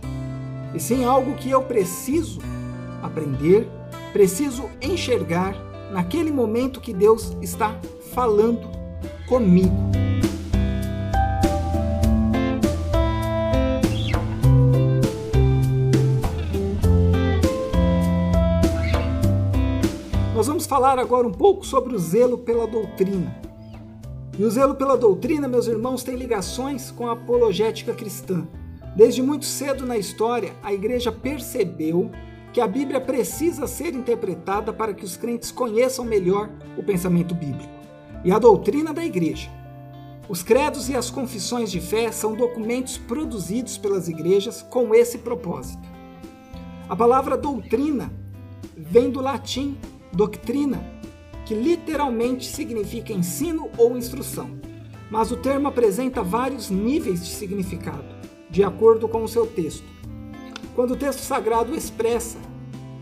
E 0.74 0.80
sim 0.80 1.04
algo 1.04 1.34
que 1.34 1.50
eu 1.50 1.60
preciso 1.60 2.40
aprender, 3.02 3.68
preciso 4.14 4.70
enxergar 4.80 5.54
naquele 5.92 6.32
momento 6.32 6.80
que 6.80 6.94
Deus 6.94 7.36
está 7.42 7.78
falando 8.14 8.66
comigo. 9.28 10.07
Falar 20.68 20.98
agora 20.98 21.26
um 21.26 21.32
pouco 21.32 21.64
sobre 21.64 21.94
o 21.94 21.98
zelo 21.98 22.36
pela 22.36 22.66
doutrina. 22.66 23.34
E 24.38 24.44
o 24.44 24.50
zelo 24.50 24.74
pela 24.74 24.98
doutrina, 24.98 25.48
meus 25.48 25.66
irmãos, 25.66 26.04
tem 26.04 26.14
ligações 26.14 26.90
com 26.90 27.08
a 27.08 27.12
apologética 27.12 27.94
cristã. 27.94 28.46
Desde 28.94 29.22
muito 29.22 29.46
cedo 29.46 29.86
na 29.86 29.96
história, 29.96 30.52
a 30.62 30.70
igreja 30.70 31.10
percebeu 31.10 32.10
que 32.52 32.60
a 32.60 32.66
Bíblia 32.66 33.00
precisa 33.00 33.66
ser 33.66 33.94
interpretada 33.94 34.70
para 34.70 34.92
que 34.92 35.06
os 35.06 35.16
crentes 35.16 35.50
conheçam 35.50 36.04
melhor 36.04 36.50
o 36.76 36.82
pensamento 36.82 37.34
bíblico 37.34 37.72
e 38.22 38.30
a 38.30 38.38
doutrina 38.38 38.92
da 38.92 39.02
igreja. 39.02 39.48
Os 40.28 40.42
credos 40.42 40.90
e 40.90 40.94
as 40.94 41.08
confissões 41.08 41.70
de 41.70 41.80
fé 41.80 42.12
são 42.12 42.34
documentos 42.34 42.98
produzidos 42.98 43.78
pelas 43.78 44.06
igrejas 44.06 44.60
com 44.60 44.94
esse 44.94 45.16
propósito. 45.16 45.88
A 46.86 46.94
palavra 46.94 47.38
doutrina 47.38 48.12
vem 48.76 49.10
do 49.10 49.22
latim 49.22 49.78
doutrina, 50.12 50.82
que 51.44 51.54
literalmente 51.54 52.46
significa 52.46 53.12
ensino 53.12 53.70
ou 53.76 53.96
instrução, 53.96 54.50
mas 55.10 55.30
o 55.32 55.36
termo 55.36 55.68
apresenta 55.68 56.22
vários 56.22 56.70
níveis 56.70 57.24
de 57.24 57.30
significado, 57.30 58.04
de 58.50 58.62
acordo 58.62 59.08
com 59.08 59.22
o 59.22 59.28
seu 59.28 59.46
texto. 59.46 59.84
Quando 60.74 60.92
o 60.92 60.96
texto 60.96 61.20
sagrado 61.20 61.74
expressa 61.74 62.38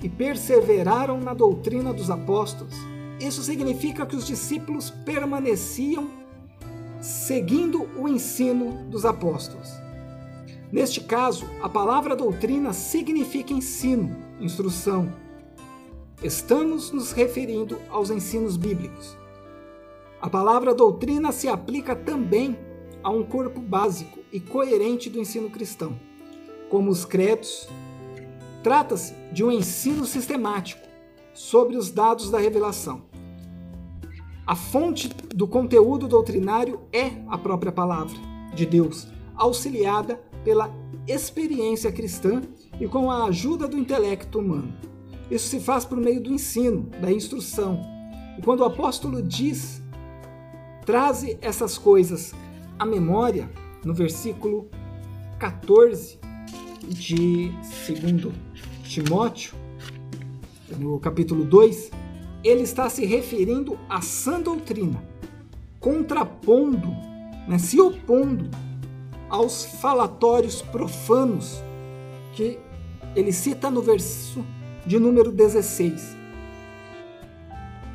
e 0.02 0.08
perseveraram 0.08 1.20
na 1.20 1.34
doutrina 1.34 1.92
dos 1.92 2.10
apóstolos, 2.10 2.74
isso 3.20 3.42
significa 3.42 4.06
que 4.06 4.16
os 4.16 4.26
discípulos 4.26 4.90
permaneciam 4.90 6.08
seguindo 7.00 7.88
o 7.98 8.08
ensino 8.08 8.84
dos 8.90 9.04
apóstolos. 9.04 9.68
Neste 10.70 11.00
caso, 11.00 11.46
a 11.62 11.68
palavra 11.68 12.16
doutrina 12.16 12.72
significa 12.72 13.52
ensino, 13.52 14.16
instrução. 14.40 15.12
Estamos 16.22 16.92
nos 16.92 17.12
referindo 17.12 17.78
aos 17.90 18.08
ensinos 18.08 18.56
bíblicos. 18.56 19.14
A 20.18 20.30
palavra 20.30 20.74
doutrina 20.74 21.30
se 21.30 21.46
aplica 21.46 21.94
também 21.94 22.58
a 23.02 23.10
um 23.10 23.22
corpo 23.22 23.60
básico 23.60 24.20
e 24.32 24.40
coerente 24.40 25.10
do 25.10 25.20
ensino 25.20 25.50
cristão, 25.50 25.94
como 26.70 26.90
os 26.90 27.04
credos. 27.04 27.68
Trata-se 28.62 29.12
de 29.30 29.44
um 29.44 29.52
ensino 29.52 30.06
sistemático 30.06 30.80
sobre 31.34 31.76
os 31.76 31.90
dados 31.90 32.30
da 32.30 32.38
revelação. 32.38 33.02
A 34.46 34.56
fonte 34.56 35.08
do 35.08 35.46
conteúdo 35.46 36.08
doutrinário 36.08 36.80
é 36.94 37.12
a 37.28 37.36
própria 37.36 37.70
palavra 37.70 38.16
de 38.54 38.64
Deus, 38.64 39.06
auxiliada 39.34 40.18
pela 40.42 40.74
experiência 41.06 41.92
cristã 41.92 42.40
e 42.80 42.88
com 42.88 43.10
a 43.10 43.26
ajuda 43.26 43.68
do 43.68 43.76
intelecto 43.76 44.38
humano. 44.38 44.95
Isso 45.30 45.48
se 45.48 45.60
faz 45.60 45.84
por 45.84 45.98
meio 45.98 46.20
do 46.20 46.32
ensino, 46.32 46.88
da 47.00 47.10
instrução. 47.10 47.80
E 48.38 48.42
quando 48.42 48.60
o 48.60 48.64
apóstolo 48.64 49.22
diz, 49.22 49.82
traze 50.84 51.36
essas 51.40 51.76
coisas 51.76 52.32
à 52.78 52.86
memória, 52.86 53.50
no 53.84 53.92
versículo 53.92 54.68
14 55.38 56.18
de 56.88 57.50
2 57.88 58.32
Timóteo, 58.84 59.54
no 60.78 60.98
capítulo 61.00 61.44
2, 61.44 61.90
ele 62.44 62.62
está 62.62 62.88
se 62.88 63.04
referindo 63.04 63.78
à 63.88 64.00
sã 64.00 64.40
doutrina, 64.40 65.02
contrapondo, 65.80 66.88
né, 67.48 67.58
se 67.58 67.80
opondo 67.80 68.48
aos 69.28 69.64
falatórios 69.64 70.62
profanos 70.62 71.60
que 72.32 72.58
ele 73.14 73.32
cita 73.32 73.70
no 73.70 73.82
verso 73.82 74.44
de 74.86 75.00
número 75.00 75.32
16. 75.32 76.16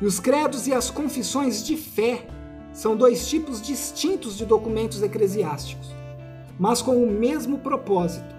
E 0.00 0.04
os 0.04 0.20
credos 0.20 0.66
e 0.66 0.74
as 0.74 0.90
confissões 0.90 1.64
de 1.64 1.76
fé 1.76 2.26
são 2.72 2.96
dois 2.96 3.28
tipos 3.28 3.62
distintos 3.62 4.36
de 4.36 4.44
documentos 4.44 5.02
eclesiásticos, 5.02 5.88
mas 6.58 6.82
com 6.82 7.02
o 7.02 7.10
mesmo 7.10 7.58
propósito: 7.58 8.34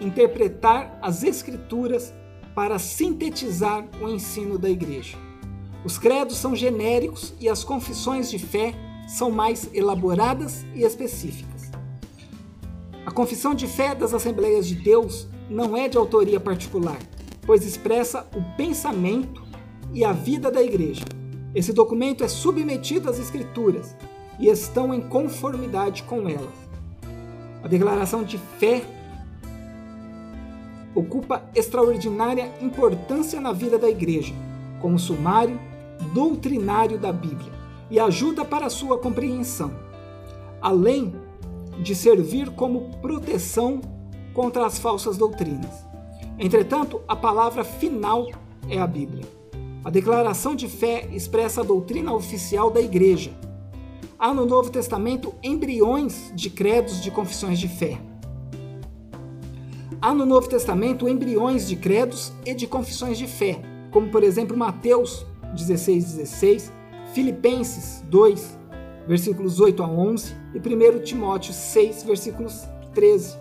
interpretar 0.00 0.98
as 1.02 1.24
Escrituras 1.24 2.12
para 2.54 2.78
sintetizar 2.78 3.86
o 4.00 4.08
ensino 4.08 4.58
da 4.58 4.70
Igreja. 4.70 5.18
Os 5.84 5.98
credos 5.98 6.36
são 6.36 6.54
genéricos 6.54 7.34
e 7.40 7.48
as 7.48 7.64
confissões 7.64 8.30
de 8.30 8.38
fé 8.38 8.74
são 9.08 9.30
mais 9.30 9.68
elaboradas 9.72 10.64
e 10.74 10.82
específicas. 10.82 11.70
A 13.04 13.10
confissão 13.10 13.54
de 13.54 13.66
fé 13.66 13.94
das 13.94 14.12
Assembleias 14.12 14.66
de 14.66 14.74
Deus 14.74 15.28
não 15.48 15.76
é 15.76 15.88
de 15.88 15.96
autoria 15.96 16.40
particular, 16.40 16.98
pois 17.46 17.64
expressa 17.64 18.26
o 18.34 18.42
pensamento 18.56 19.42
e 19.94 20.04
a 20.04 20.12
vida 20.12 20.50
da 20.50 20.62
Igreja. 20.62 21.04
Esse 21.54 21.72
documento 21.72 22.22
é 22.24 22.28
submetido 22.28 23.08
às 23.08 23.18
Escrituras 23.18 23.96
e 24.38 24.48
estão 24.48 24.92
em 24.92 25.00
conformidade 25.00 26.02
com 26.02 26.28
elas. 26.28 26.66
A 27.62 27.68
declaração 27.68 28.22
de 28.22 28.36
fé 28.36 28.82
ocupa 30.94 31.48
extraordinária 31.54 32.52
importância 32.60 33.40
na 33.40 33.52
vida 33.52 33.78
da 33.78 33.88
Igreja, 33.88 34.34
como 34.80 34.98
sumário 34.98 35.58
doutrinário 36.12 36.98
da 36.98 37.12
Bíblia, 37.12 37.52
e 37.90 37.98
ajuda 37.98 38.44
para 38.44 38.68
sua 38.68 38.98
compreensão. 38.98 39.72
Além 40.60 41.14
de 41.82 41.94
servir 41.94 42.50
como 42.50 42.98
proteção 43.00 43.80
contra 44.34 44.66
as 44.66 44.78
falsas 44.78 45.16
doutrinas. 45.16 45.85
Entretanto, 46.38 47.00
a 47.08 47.16
palavra 47.16 47.64
final 47.64 48.28
é 48.68 48.78
a 48.78 48.86
Bíblia. 48.86 49.24
A 49.82 49.90
declaração 49.90 50.54
de 50.54 50.68
fé 50.68 51.08
expressa 51.12 51.60
a 51.60 51.64
doutrina 51.64 52.12
oficial 52.12 52.70
da 52.70 52.80
Igreja. 52.80 53.32
Há 54.18 54.34
no 54.34 54.44
Novo 54.44 54.70
Testamento 54.70 55.34
embriões 55.42 56.32
de 56.34 56.50
credos 56.50 57.00
de 57.00 57.10
confissões 57.10 57.58
de 57.58 57.68
fé. 57.68 57.98
Há 60.00 60.12
no 60.12 60.26
Novo 60.26 60.48
Testamento 60.48 61.08
embriões 61.08 61.66
de 61.66 61.76
credos 61.76 62.32
e 62.44 62.52
de 62.52 62.66
confissões 62.66 63.16
de 63.16 63.26
fé, 63.26 63.60
como 63.90 64.10
por 64.10 64.22
exemplo 64.22 64.56
Mateus 64.56 65.24
16, 65.54 66.16
16, 66.16 66.72
Filipenses 67.14 68.04
2, 68.10 68.58
versículos 69.08 69.58
8 69.58 69.82
a 69.82 69.88
11, 69.88 70.34
e 70.54 70.58
1 70.58 71.02
Timóteo 71.02 71.54
6, 71.54 72.02
versículos 72.02 72.64
13, 72.92 73.38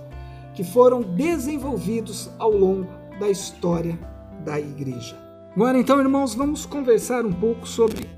que 0.55 0.63
foram 0.63 1.01
desenvolvidos 1.01 2.29
ao 2.39 2.51
longo 2.51 2.87
da 3.19 3.29
história 3.29 3.99
da 4.43 4.59
igreja. 4.59 5.17
Agora, 5.55 5.77
então, 5.77 5.99
irmãos, 5.99 6.33
vamos 6.33 6.65
conversar 6.65 7.25
um 7.25 7.33
pouco 7.33 7.67
sobre 7.67 8.09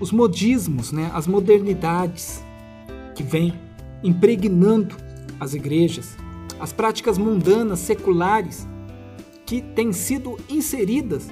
os 0.00 0.10
modismos, 0.10 0.90
né, 0.90 1.10
as 1.14 1.26
modernidades 1.26 2.42
que 3.14 3.22
vêm 3.22 3.54
impregnando 4.02 4.96
as 5.38 5.54
igrejas, 5.54 6.16
as 6.58 6.72
práticas 6.72 7.18
mundanas, 7.18 7.78
seculares, 7.78 8.66
que 9.46 9.60
têm 9.60 9.92
sido 9.92 10.36
inseridas, 10.48 11.28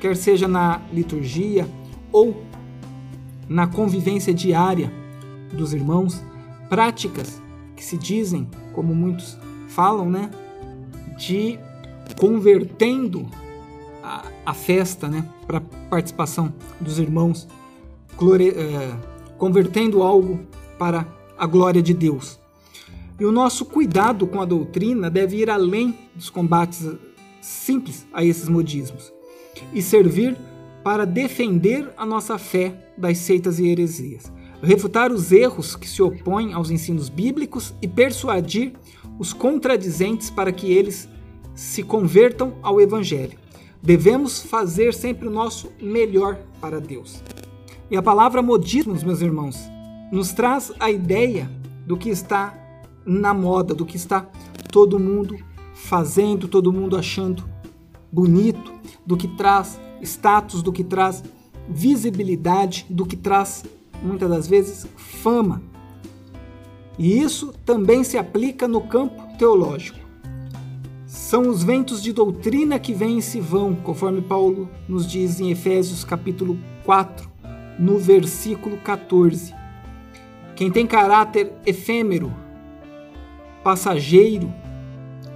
quer 0.00 0.16
seja 0.16 0.46
na 0.46 0.82
liturgia 0.92 1.68
ou 2.12 2.42
na 3.48 3.66
convivência 3.66 4.34
diária 4.34 4.92
dos 5.52 5.72
irmãos, 5.72 6.22
práticas 6.68 7.40
que 7.76 7.84
se 7.84 7.96
dizem, 7.96 8.48
como 8.72 8.94
muitos 8.94 9.38
falam, 9.68 10.08
né, 10.08 10.30
de 11.18 11.58
convertendo 12.18 13.26
a, 14.02 14.24
a 14.46 14.54
festa, 14.54 15.08
né, 15.08 15.28
para 15.46 15.60
participação 15.90 16.52
dos 16.80 16.98
irmãos, 16.98 17.46
glori, 18.16 18.48
é, 18.48 18.96
convertendo 19.36 20.02
algo 20.02 20.40
para 20.78 21.06
a 21.36 21.46
glória 21.46 21.82
de 21.82 21.92
Deus. 21.92 22.38
E 23.18 23.24
o 23.24 23.32
nosso 23.32 23.64
cuidado 23.64 24.26
com 24.26 24.40
a 24.40 24.44
doutrina 24.44 25.10
deve 25.10 25.38
ir 25.38 25.50
além 25.50 25.98
dos 26.14 26.28
combates 26.28 26.86
simples 27.40 28.06
a 28.12 28.24
esses 28.24 28.48
modismos 28.48 29.12
e 29.72 29.80
servir 29.80 30.36
para 30.84 31.04
defender 31.04 31.90
a 31.96 32.04
nossa 32.04 32.38
fé 32.38 32.92
das 32.96 33.18
seitas 33.18 33.58
e 33.58 33.66
heresias, 33.68 34.30
refutar 34.62 35.12
os 35.12 35.32
erros 35.32 35.76
que 35.76 35.88
se 35.88 36.02
opõem 36.02 36.52
aos 36.52 36.70
ensinos 36.70 37.08
bíblicos 37.08 37.74
e 37.80 37.88
persuadir 37.88 38.72
os 39.18 39.32
contradizentes 39.32 40.30
para 40.30 40.52
que 40.52 40.72
eles 40.72 41.08
se 41.54 41.82
convertam 41.82 42.54
ao 42.62 42.80
Evangelho. 42.80 43.38
Devemos 43.82 44.42
fazer 44.42 44.92
sempre 44.92 45.28
o 45.28 45.30
nosso 45.30 45.70
melhor 45.80 46.38
para 46.60 46.80
Deus. 46.80 47.22
E 47.90 47.96
a 47.96 48.02
palavra 48.02 48.42
modismos, 48.42 49.02
meus 49.02 49.20
irmãos, 49.20 49.56
nos 50.10 50.32
traz 50.32 50.72
a 50.80 50.90
ideia 50.90 51.50
do 51.86 51.96
que 51.96 52.08
está 52.08 52.54
na 53.04 53.32
moda, 53.32 53.74
do 53.74 53.86
que 53.86 53.96
está 53.96 54.26
todo 54.72 54.98
mundo 54.98 55.36
fazendo, 55.74 56.48
todo 56.48 56.72
mundo 56.72 56.96
achando 56.96 57.44
bonito, 58.10 58.72
do 59.06 59.16
que 59.16 59.28
traz 59.28 59.80
status, 60.02 60.62
do 60.62 60.72
que 60.72 60.82
traz 60.82 61.22
visibilidade, 61.68 62.86
do 62.90 63.06
que 63.06 63.16
traz 63.16 63.64
muitas 64.02 64.28
das 64.28 64.46
vezes 64.46 64.86
fama. 64.96 65.62
E 66.98 67.20
isso 67.20 67.52
também 67.64 68.02
se 68.02 68.16
aplica 68.16 68.66
no 68.66 68.80
campo 68.82 69.36
teológico. 69.36 69.98
São 71.06 71.48
os 71.48 71.62
ventos 71.62 72.02
de 72.02 72.12
doutrina 72.12 72.78
que 72.78 72.92
vêm 72.92 73.18
e 73.18 73.22
se 73.22 73.40
vão, 73.40 73.74
conforme 73.74 74.22
Paulo 74.22 74.68
nos 74.88 75.06
diz 75.06 75.40
em 75.40 75.50
Efésios 75.50 76.04
capítulo 76.04 76.58
4, 76.84 77.30
no 77.78 77.98
versículo 77.98 78.76
14. 78.78 79.54
Quem 80.54 80.70
tem 80.70 80.86
caráter 80.86 81.52
efêmero, 81.66 82.32
passageiro, 83.62 84.52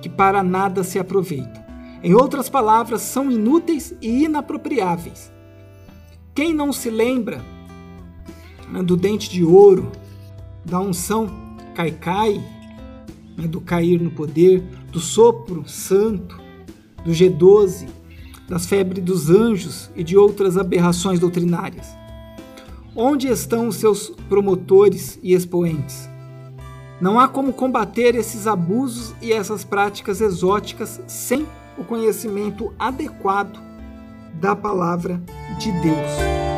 que 0.00 0.08
para 0.08 0.42
nada 0.42 0.82
se 0.82 0.98
aproveita. 0.98 1.60
Em 2.02 2.14
outras 2.14 2.48
palavras, 2.48 3.02
são 3.02 3.30
inúteis 3.30 3.94
e 4.00 4.24
inapropriáveis. 4.24 5.30
Quem 6.34 6.54
não 6.54 6.72
se 6.72 6.88
lembra 6.88 7.44
né, 8.70 8.82
do 8.82 8.96
dente 8.96 9.28
de 9.28 9.44
ouro, 9.44 9.90
da 10.64 10.80
unção 10.80 11.28
caicai, 11.74 12.42
né, 13.36 13.46
do 13.46 13.60
cair 13.60 14.00
no 14.00 14.10
poder, 14.10 14.62
do 14.90 15.00
sopro 15.00 15.68
santo, 15.68 16.40
do 17.04 17.10
G12, 17.10 17.88
das 18.48 18.66
febres 18.66 19.02
dos 19.02 19.30
anjos 19.30 19.90
e 19.94 20.02
de 20.02 20.16
outras 20.16 20.56
aberrações 20.56 21.18
doutrinárias? 21.18 21.88
Onde 22.94 23.28
estão 23.28 23.68
os 23.68 23.76
seus 23.76 24.10
promotores 24.28 25.18
e 25.22 25.32
expoentes? 25.32 26.08
Não 27.00 27.18
há 27.18 27.28
como 27.28 27.52
combater 27.52 28.14
esses 28.14 28.46
abusos 28.46 29.14
e 29.22 29.32
essas 29.32 29.64
práticas 29.64 30.20
exóticas 30.20 31.00
sem 31.06 31.46
o 31.78 31.84
conhecimento 31.84 32.74
adequado 32.78 33.58
da 34.34 34.54
palavra 34.54 35.22
de 35.58 35.72
Deus. 35.80 36.49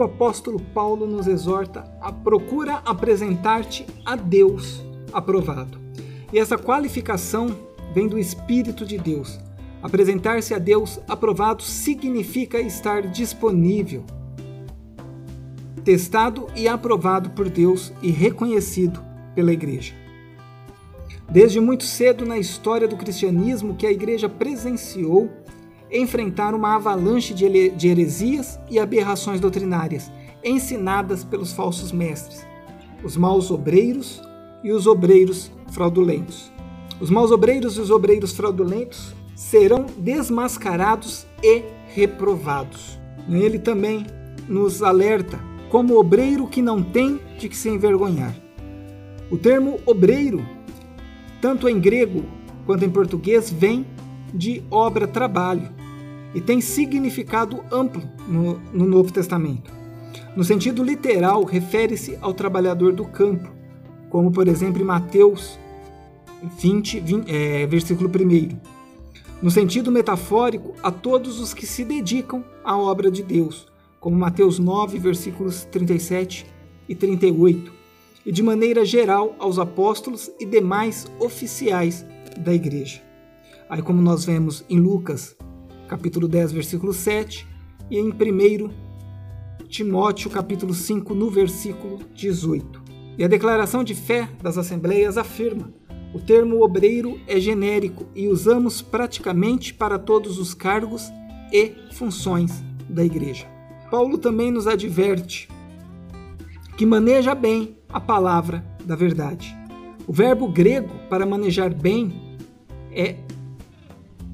O 0.00 0.04
apóstolo 0.04 0.58
Paulo 0.58 1.06
nos 1.06 1.26
exorta 1.26 1.84
a 2.00 2.10
procura 2.10 2.76
apresentar-te 2.86 3.86
a 4.04 4.16
Deus 4.16 4.82
aprovado. 5.12 5.78
E 6.32 6.38
essa 6.38 6.56
qualificação 6.56 7.54
vem 7.92 8.08
do 8.08 8.18
Espírito 8.18 8.86
de 8.86 8.96
Deus. 8.96 9.38
Apresentar-se 9.82 10.54
a 10.54 10.58
Deus 10.58 11.00
aprovado 11.08 11.62
significa 11.62 12.58
estar 12.60 13.02
disponível, 13.02 14.04
testado 15.84 16.46
e 16.56 16.66
aprovado 16.66 17.30
por 17.30 17.48
Deus 17.48 17.92
e 18.02 18.10
reconhecido 18.10 19.02
pela 19.34 19.52
Igreja. 19.52 19.94
Desde 21.30 21.60
muito 21.60 21.84
cedo 21.84 22.24
na 22.24 22.38
história 22.38 22.88
do 22.88 22.96
cristianismo 22.96 23.76
que 23.76 23.86
a 23.86 23.92
Igreja 23.92 24.28
presenciou 24.28 25.30
enfrentar 25.90 26.54
uma 26.54 26.76
avalanche 26.76 27.34
de 27.34 27.88
heresias 27.88 28.58
e 28.70 28.78
aberrações 28.78 29.40
doutrinárias 29.40 30.10
ensinadas 30.42 31.24
pelos 31.24 31.52
falsos 31.52 31.92
mestres, 31.92 32.46
os 33.04 33.16
maus 33.16 33.50
obreiros 33.50 34.22
e 34.62 34.72
os 34.72 34.86
obreiros 34.86 35.50
fraudulentos. 35.70 36.50
Os 37.00 37.10
maus 37.10 37.30
obreiros 37.30 37.76
e 37.76 37.80
os 37.80 37.90
obreiros 37.90 38.32
fraudulentos 38.32 39.14
serão 39.34 39.86
desmascarados 39.98 41.26
e 41.42 41.62
reprovados. 41.94 42.98
Ele 43.28 43.58
também 43.58 44.06
nos 44.48 44.82
alerta 44.82 45.40
como 45.70 45.98
obreiro 45.98 46.46
que 46.46 46.60
não 46.60 46.82
tem 46.82 47.20
de 47.38 47.48
que 47.48 47.56
se 47.56 47.68
envergonhar. 47.68 48.34
O 49.30 49.38
termo 49.38 49.78
obreiro, 49.86 50.44
tanto 51.40 51.68
em 51.68 51.80
grego 51.80 52.24
quanto 52.66 52.84
em 52.84 52.90
português, 52.90 53.50
vem 53.50 53.86
de 54.34 54.62
obra-trabalho 54.70 55.79
e 56.34 56.40
tem 56.40 56.60
significado 56.60 57.64
amplo 57.72 58.02
no, 58.26 58.60
no 58.72 58.86
Novo 58.86 59.12
Testamento. 59.12 59.72
No 60.36 60.44
sentido 60.44 60.82
literal, 60.82 61.42
refere-se 61.44 62.16
ao 62.20 62.32
trabalhador 62.32 62.92
do 62.92 63.04
campo, 63.04 63.50
como 64.08 64.30
por 64.30 64.46
exemplo 64.48 64.80
em 64.80 64.84
Mateus 64.84 65.58
20, 66.58 67.00
20 67.00 67.30
é, 67.30 67.66
versículo 67.66 68.08
1. 68.08 68.58
No 69.42 69.50
sentido 69.50 69.90
metafórico, 69.90 70.74
a 70.82 70.90
todos 70.90 71.40
os 71.40 71.54
que 71.54 71.66
se 71.66 71.84
dedicam 71.84 72.44
à 72.62 72.76
obra 72.76 73.10
de 73.10 73.22
Deus, 73.22 73.66
como 73.98 74.16
Mateus 74.16 74.58
9, 74.58 74.98
versículos 74.98 75.64
37 75.64 76.46
e 76.88 76.94
38, 76.94 77.72
e 78.24 78.32
de 78.32 78.42
maneira 78.42 78.84
geral 78.84 79.34
aos 79.38 79.58
apóstolos 79.58 80.30
e 80.38 80.44
demais 80.44 81.10
oficiais 81.18 82.04
da 82.38 82.52
igreja. 82.52 83.00
Aí, 83.68 83.82
como 83.82 84.02
nós 84.02 84.24
vemos 84.24 84.64
em 84.68 84.78
Lucas, 84.78 85.36
capítulo 85.90 86.28
10, 86.28 86.52
versículo 86.52 86.92
7, 86.92 87.44
e 87.90 87.98
em 87.98 88.10
1 88.10 88.70
Timóteo, 89.68 90.30
capítulo 90.30 90.72
5, 90.72 91.12
no 91.16 91.28
versículo 91.28 91.98
18. 92.14 92.80
E 93.18 93.24
a 93.24 93.28
declaração 93.28 93.82
de 93.82 93.96
fé 93.96 94.28
das 94.40 94.56
assembleias 94.56 95.18
afirma 95.18 95.74
o 96.14 96.20
termo 96.20 96.62
obreiro 96.62 97.20
é 97.26 97.40
genérico 97.40 98.06
e 98.14 98.28
usamos 98.28 98.80
praticamente 98.80 99.74
para 99.74 99.98
todos 99.98 100.38
os 100.38 100.54
cargos 100.54 101.10
e 101.52 101.72
funções 101.92 102.64
da 102.88 103.04
igreja. 103.04 103.46
Paulo 103.90 104.16
também 104.16 104.52
nos 104.52 104.68
adverte 104.68 105.48
que 106.76 106.86
maneja 106.86 107.34
bem 107.34 107.76
a 107.88 108.00
palavra 108.00 108.64
da 108.84 108.94
verdade. 108.94 109.56
O 110.06 110.12
verbo 110.12 110.48
grego 110.48 110.90
para 111.08 111.26
manejar 111.26 111.74
bem 111.74 112.38
é 112.92 113.16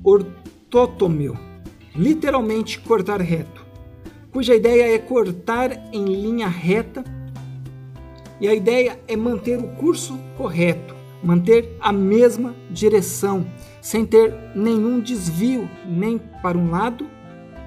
ortotomeu, 0.04 1.45
literalmente 1.96 2.78
cortar 2.80 3.20
reto, 3.20 3.64
cuja 4.30 4.54
ideia 4.54 4.94
é 4.94 4.98
cortar 4.98 5.72
em 5.92 6.04
linha 6.04 6.48
reta 6.48 7.04
e 8.40 8.46
a 8.46 8.54
ideia 8.54 9.00
é 9.08 9.16
manter 9.16 9.58
o 9.58 9.68
curso 9.68 10.18
correto 10.36 10.96
manter 11.22 11.76
a 11.80 11.92
mesma 11.92 12.54
direção, 12.70 13.46
sem 13.80 14.04
ter 14.04 14.32
nenhum 14.54 15.00
desvio, 15.00 15.68
nem 15.84 16.18
para 16.18 16.56
um 16.56 16.70
lado, 16.70 17.08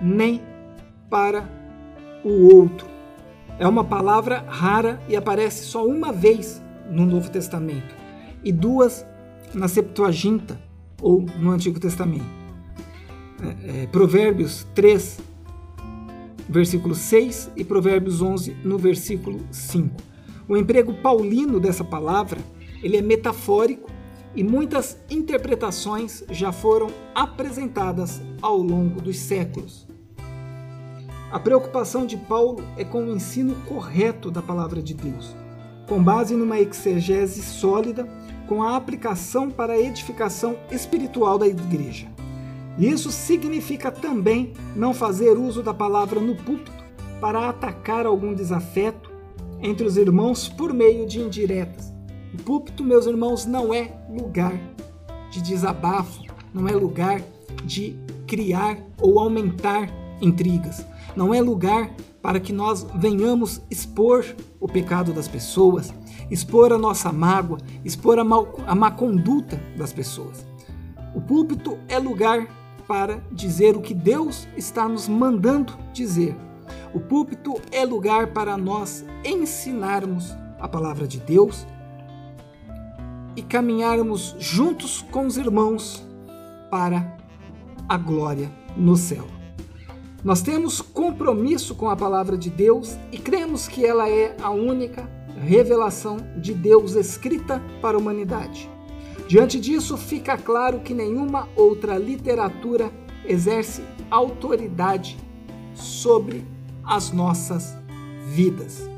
nem 0.02 0.42
para 1.10 1.44
o 2.24 2.56
outro. 2.56 2.88
É 3.58 3.68
uma 3.68 3.84
palavra 3.84 4.46
rara 4.48 5.02
e 5.10 5.16
aparece 5.16 5.66
só 5.66 5.86
uma 5.86 6.14
vez 6.14 6.62
no 6.90 7.06
Novo 7.06 7.30
Testamento 7.30 7.94
e 8.44 8.52
duas 8.52 9.06
na 9.54 9.68
Septuaginta 9.68 10.60
ou 11.02 11.26
no 11.38 11.52
Antigo 11.52 11.80
Testamento. 11.80 12.39
É, 13.42 13.88
Provérbios 13.88 14.68
3, 14.76 15.20
versículo 16.48 16.96
6 16.96 17.52
e 17.56 17.64
Provérbios 17.64 18.22
11, 18.22 18.58
no 18.64 18.78
versículo 18.78 19.40
5. 19.52 19.96
O 20.48 20.58
emprego 20.58 20.94
paulino 20.96 21.60
dessa 21.60 21.84
palavra 21.84 22.40
ele 22.82 22.98
é 22.98 23.02
metafórico 23.02 23.90
e 24.36 24.44
muitas 24.44 24.98
interpretações 25.10 26.24
já 26.30 26.52
foram 26.52 26.88
apresentadas 27.14 28.22
ao 28.42 28.58
longo 28.58 29.02
dos 29.02 29.18
séculos. 29.18 29.88
A 31.32 31.40
preocupação 31.40 32.06
de 32.06 32.18
Paulo 32.18 32.64
é 32.76 32.84
com 32.84 33.04
o 33.04 33.12
ensino 33.12 33.56
correto 33.68 34.32
da 34.32 34.42
palavra 34.42 34.82
de 34.82 34.94
Deus, 34.96 35.36
com 35.88 36.02
base 36.02 36.36
numa 36.36 36.60
exegese 36.60 37.42
sólida, 37.44 38.08
com 38.48 38.64
a 38.64 38.76
aplicação 38.76 39.52
para 39.52 39.74
a 39.74 39.80
edificação 39.80 40.58
espiritual 40.72 41.38
da 41.38 41.48
igreja. 41.48 42.08
Isso 42.80 43.12
significa 43.12 43.92
também 43.92 44.54
não 44.76 44.94
fazer 44.94 45.38
uso 45.38 45.62
da 45.62 45.74
palavra 45.74 46.20
no 46.20 46.36
púlpito 46.36 46.84
para 47.20 47.50
atacar 47.50 48.06
algum 48.06 48.34
desafeto 48.34 49.12
entre 49.62 49.86
os 49.86 49.98
irmãos 49.98 50.48
por 50.48 50.74
meio 50.74 51.06
de 51.06 51.20
indiretas, 51.20 51.94
o 52.34 52.38
púlpito, 52.44 52.84
meus 52.84 53.08
irmãos, 53.08 53.46
não 53.46 53.74
é 53.74 53.92
lugar 54.08 54.54
de 55.32 55.42
desabafo, 55.42 56.22
não 56.54 56.68
é 56.68 56.72
lugar 56.72 57.22
de 57.66 57.96
criar 58.28 58.78
ou 59.02 59.20
aumentar 59.20 59.90
intrigas, 60.22 60.86
não 61.16 61.34
é 61.34 61.42
lugar 61.42 61.92
para 62.22 62.40
que 62.40 62.54
nós 62.54 62.86
venhamos 62.96 63.62
expor 63.70 64.24
o 64.60 64.68
pecado 64.68 65.12
das 65.12 65.28
pessoas, 65.28 65.92
expor 66.30 66.72
a 66.72 66.78
nossa 66.78 67.12
mágoa, 67.12 67.58
expor 67.84 68.20
a, 68.20 68.24
mal, 68.24 68.56
a 68.68 68.76
má 68.76 68.92
conduta 68.92 69.60
das 69.76 69.92
pessoas. 69.92 70.46
O 71.16 71.22
púlpito 71.22 71.80
é 71.88 71.98
lugar 71.98 72.48
para 72.90 73.22
dizer 73.32 73.78
o 73.78 73.82
que 73.82 73.94
Deus 73.94 74.48
está 74.58 74.90
nos 74.90 75.08
mandando 75.08 75.78
dizer. 75.94 76.36
O 76.92 77.00
púlpito 77.00 77.54
é 77.72 77.86
lugar 77.86 78.34
para 78.34 78.58
nós 78.58 79.06
ensinarmos 79.24 80.36
a 80.60 80.68
palavra 80.68 81.08
de 81.08 81.20
Deus 81.20 81.68
e 83.36 83.44
caminharmos 83.44 84.36
juntos 84.40 85.06
com 85.12 85.28
os 85.28 85.38
irmãos 85.38 86.04
para 86.72 87.16
a 87.88 87.96
glória 87.96 88.52
no 88.76 88.98
céu. 88.98 89.28
Nós 90.24 90.42
temos 90.42 90.82
compromisso 90.82 91.76
com 91.76 91.92
a 91.92 91.96
palavra 91.96 92.36
de 92.36 92.50
Deus 92.50 92.98
e 93.12 93.20
cremos 93.20 93.68
que 93.68 93.86
ela 93.86 94.10
é 94.10 94.36
a 94.42 94.50
única 94.50 95.08
revelação 95.40 96.18
de 96.38 96.56
Deus 96.56 96.96
escrita 96.96 97.62
para 97.84 97.98
a 97.98 98.00
humanidade. 98.00 98.68
Diante 99.28 99.60
disso, 99.60 99.98
fica 99.98 100.38
claro 100.38 100.80
que 100.80 100.94
nenhuma 100.94 101.48
outra 101.56 101.98
literatura 101.98 102.92
exerce 103.26 103.84
autoridade 104.10 105.18
sobre 105.74 106.46
as 106.84 107.12
nossas 107.12 107.78
vidas. 108.26 108.90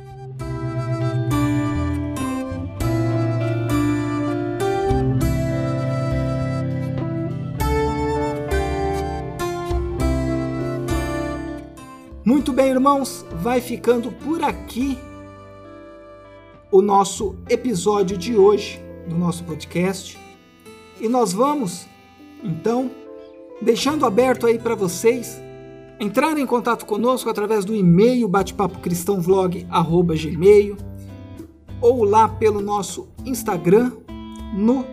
Muito 12.23 12.53
bem, 12.53 12.69
irmãos, 12.69 13.25
vai 13.41 13.59
ficando 13.59 14.11
por 14.11 14.41
aqui 14.43 14.97
o 16.71 16.81
nosso 16.81 17.35
episódio 17.49 18.17
de 18.17 18.37
hoje 18.37 18.90
do 19.07 19.15
nosso 19.17 19.43
podcast. 19.43 20.17
E 20.99 21.07
nós 21.07 21.31
vamos, 21.33 21.87
então, 22.43 22.91
deixando 23.61 24.05
aberto 24.05 24.47
aí 24.47 24.59
para 24.59 24.75
vocês 24.75 25.41
entrar 25.99 26.37
em 26.37 26.45
contato 26.45 26.85
conosco 26.85 27.29
através 27.29 27.63
do 27.63 27.73
e-mail 27.75 28.27
batepapocristãovlog@gmail 28.27 30.77
ou 31.79 32.03
lá 32.03 32.27
pelo 32.27 32.59
nosso 32.61 33.07
Instagram 33.25 33.93
no 34.55 34.85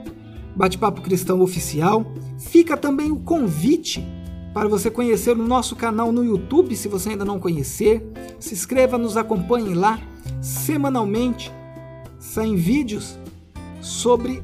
Bate-Papo 0.54 1.00
Cristão 1.02 1.40
Oficial. 1.40 2.06
Fica 2.38 2.76
também 2.76 3.10
o 3.10 3.16
convite 3.16 4.06
para 4.52 4.68
você 4.68 4.90
conhecer 4.90 5.32
o 5.32 5.46
nosso 5.46 5.76
canal 5.76 6.10
no 6.10 6.24
YouTube, 6.24 6.74
se 6.74 6.88
você 6.88 7.10
ainda 7.10 7.24
não 7.24 7.38
conhecer. 7.38 8.04
Se 8.40 8.54
inscreva, 8.54 8.98
nos 8.98 9.16
acompanhe 9.16 9.74
lá. 9.74 10.00
Semanalmente 10.40 11.52
saem 12.18 12.56
vídeos 12.56 13.16
sobre 13.80 14.42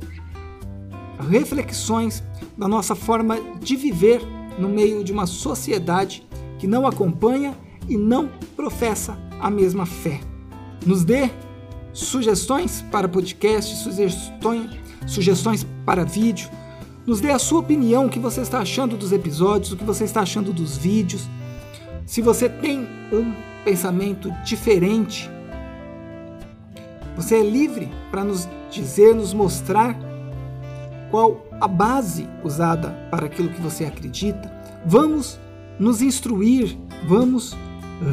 reflexões 1.28 2.22
da 2.57 2.68
nossa 2.68 2.95
forma 2.95 3.39
de 3.61 3.76
viver 3.76 4.20
no 4.59 4.68
meio 4.68 5.03
de 5.03 5.12
uma 5.12 5.26
sociedade 5.26 6.26
que 6.59 6.66
não 6.66 6.87
acompanha 6.87 7.57
e 7.89 7.97
não 7.97 8.28
professa 8.57 9.18
a 9.41 9.51
mesma 9.51 9.85
fé. 9.85 10.20
Nos 10.87 11.05
dê 11.05 11.30
sugestões 11.93 12.82
para 12.91 13.09
podcast, 13.09 13.76
sugestões, 13.76 14.70
sugestões 15.07 15.66
para 15.85 16.05
vídeo. 16.05 16.49
Nos 17.07 17.20
dê 17.20 17.30
a 17.30 17.39
sua 17.39 17.61
opinião, 17.61 18.07
o 18.07 18.11
que 18.11 18.18
você 18.18 18.41
está 18.41 18.61
achando 18.61 18.97
dos 18.97 19.12
episódios, 19.12 19.72
o 19.72 19.76
que 19.76 19.85
você 19.85 20.05
está 20.05 20.22
achando 20.22 20.53
dos 20.53 20.76
vídeos. 20.76 21.28
Se 22.07 22.22
você 22.22 22.49
tem 22.49 22.89
um 23.12 23.35
pensamento 23.64 24.30
diferente, 24.45 25.30
você 27.16 27.37
é 27.37 27.43
livre 27.43 27.91
para 28.11 28.24
nos 28.24 28.49
dizer, 28.81 29.14
nos 29.14 29.33
mostrar 29.33 29.97
qual 31.11 31.47
a 31.61 31.68
base 31.68 32.29
usada 32.43 32.91
para 33.11 33.27
aquilo 33.27 33.51
que 33.51 33.61
você 33.61 33.85
acredita. 33.85 34.53
Vamos 34.85 35.39
nos 35.79 36.03
instruir, 36.03 36.77
vamos 37.07 37.57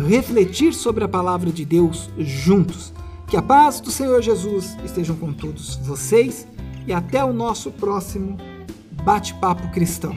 refletir 0.07 0.73
sobre 0.73 1.03
a 1.03 1.07
palavra 1.07 1.51
de 1.51 1.65
Deus 1.65 2.09
juntos. 2.17 2.93
Que 3.27 3.37
a 3.37 3.41
paz 3.41 3.79
do 3.79 3.89
Senhor 3.89 4.21
Jesus 4.21 4.77
estejam 4.83 5.15
com 5.15 5.33
todos 5.33 5.77
vocês 5.77 6.47
e 6.85 6.93
até 6.93 7.23
o 7.23 7.33
nosso 7.33 7.71
próximo 7.71 8.37
bate-papo 9.03 9.71
cristão. 9.71 10.15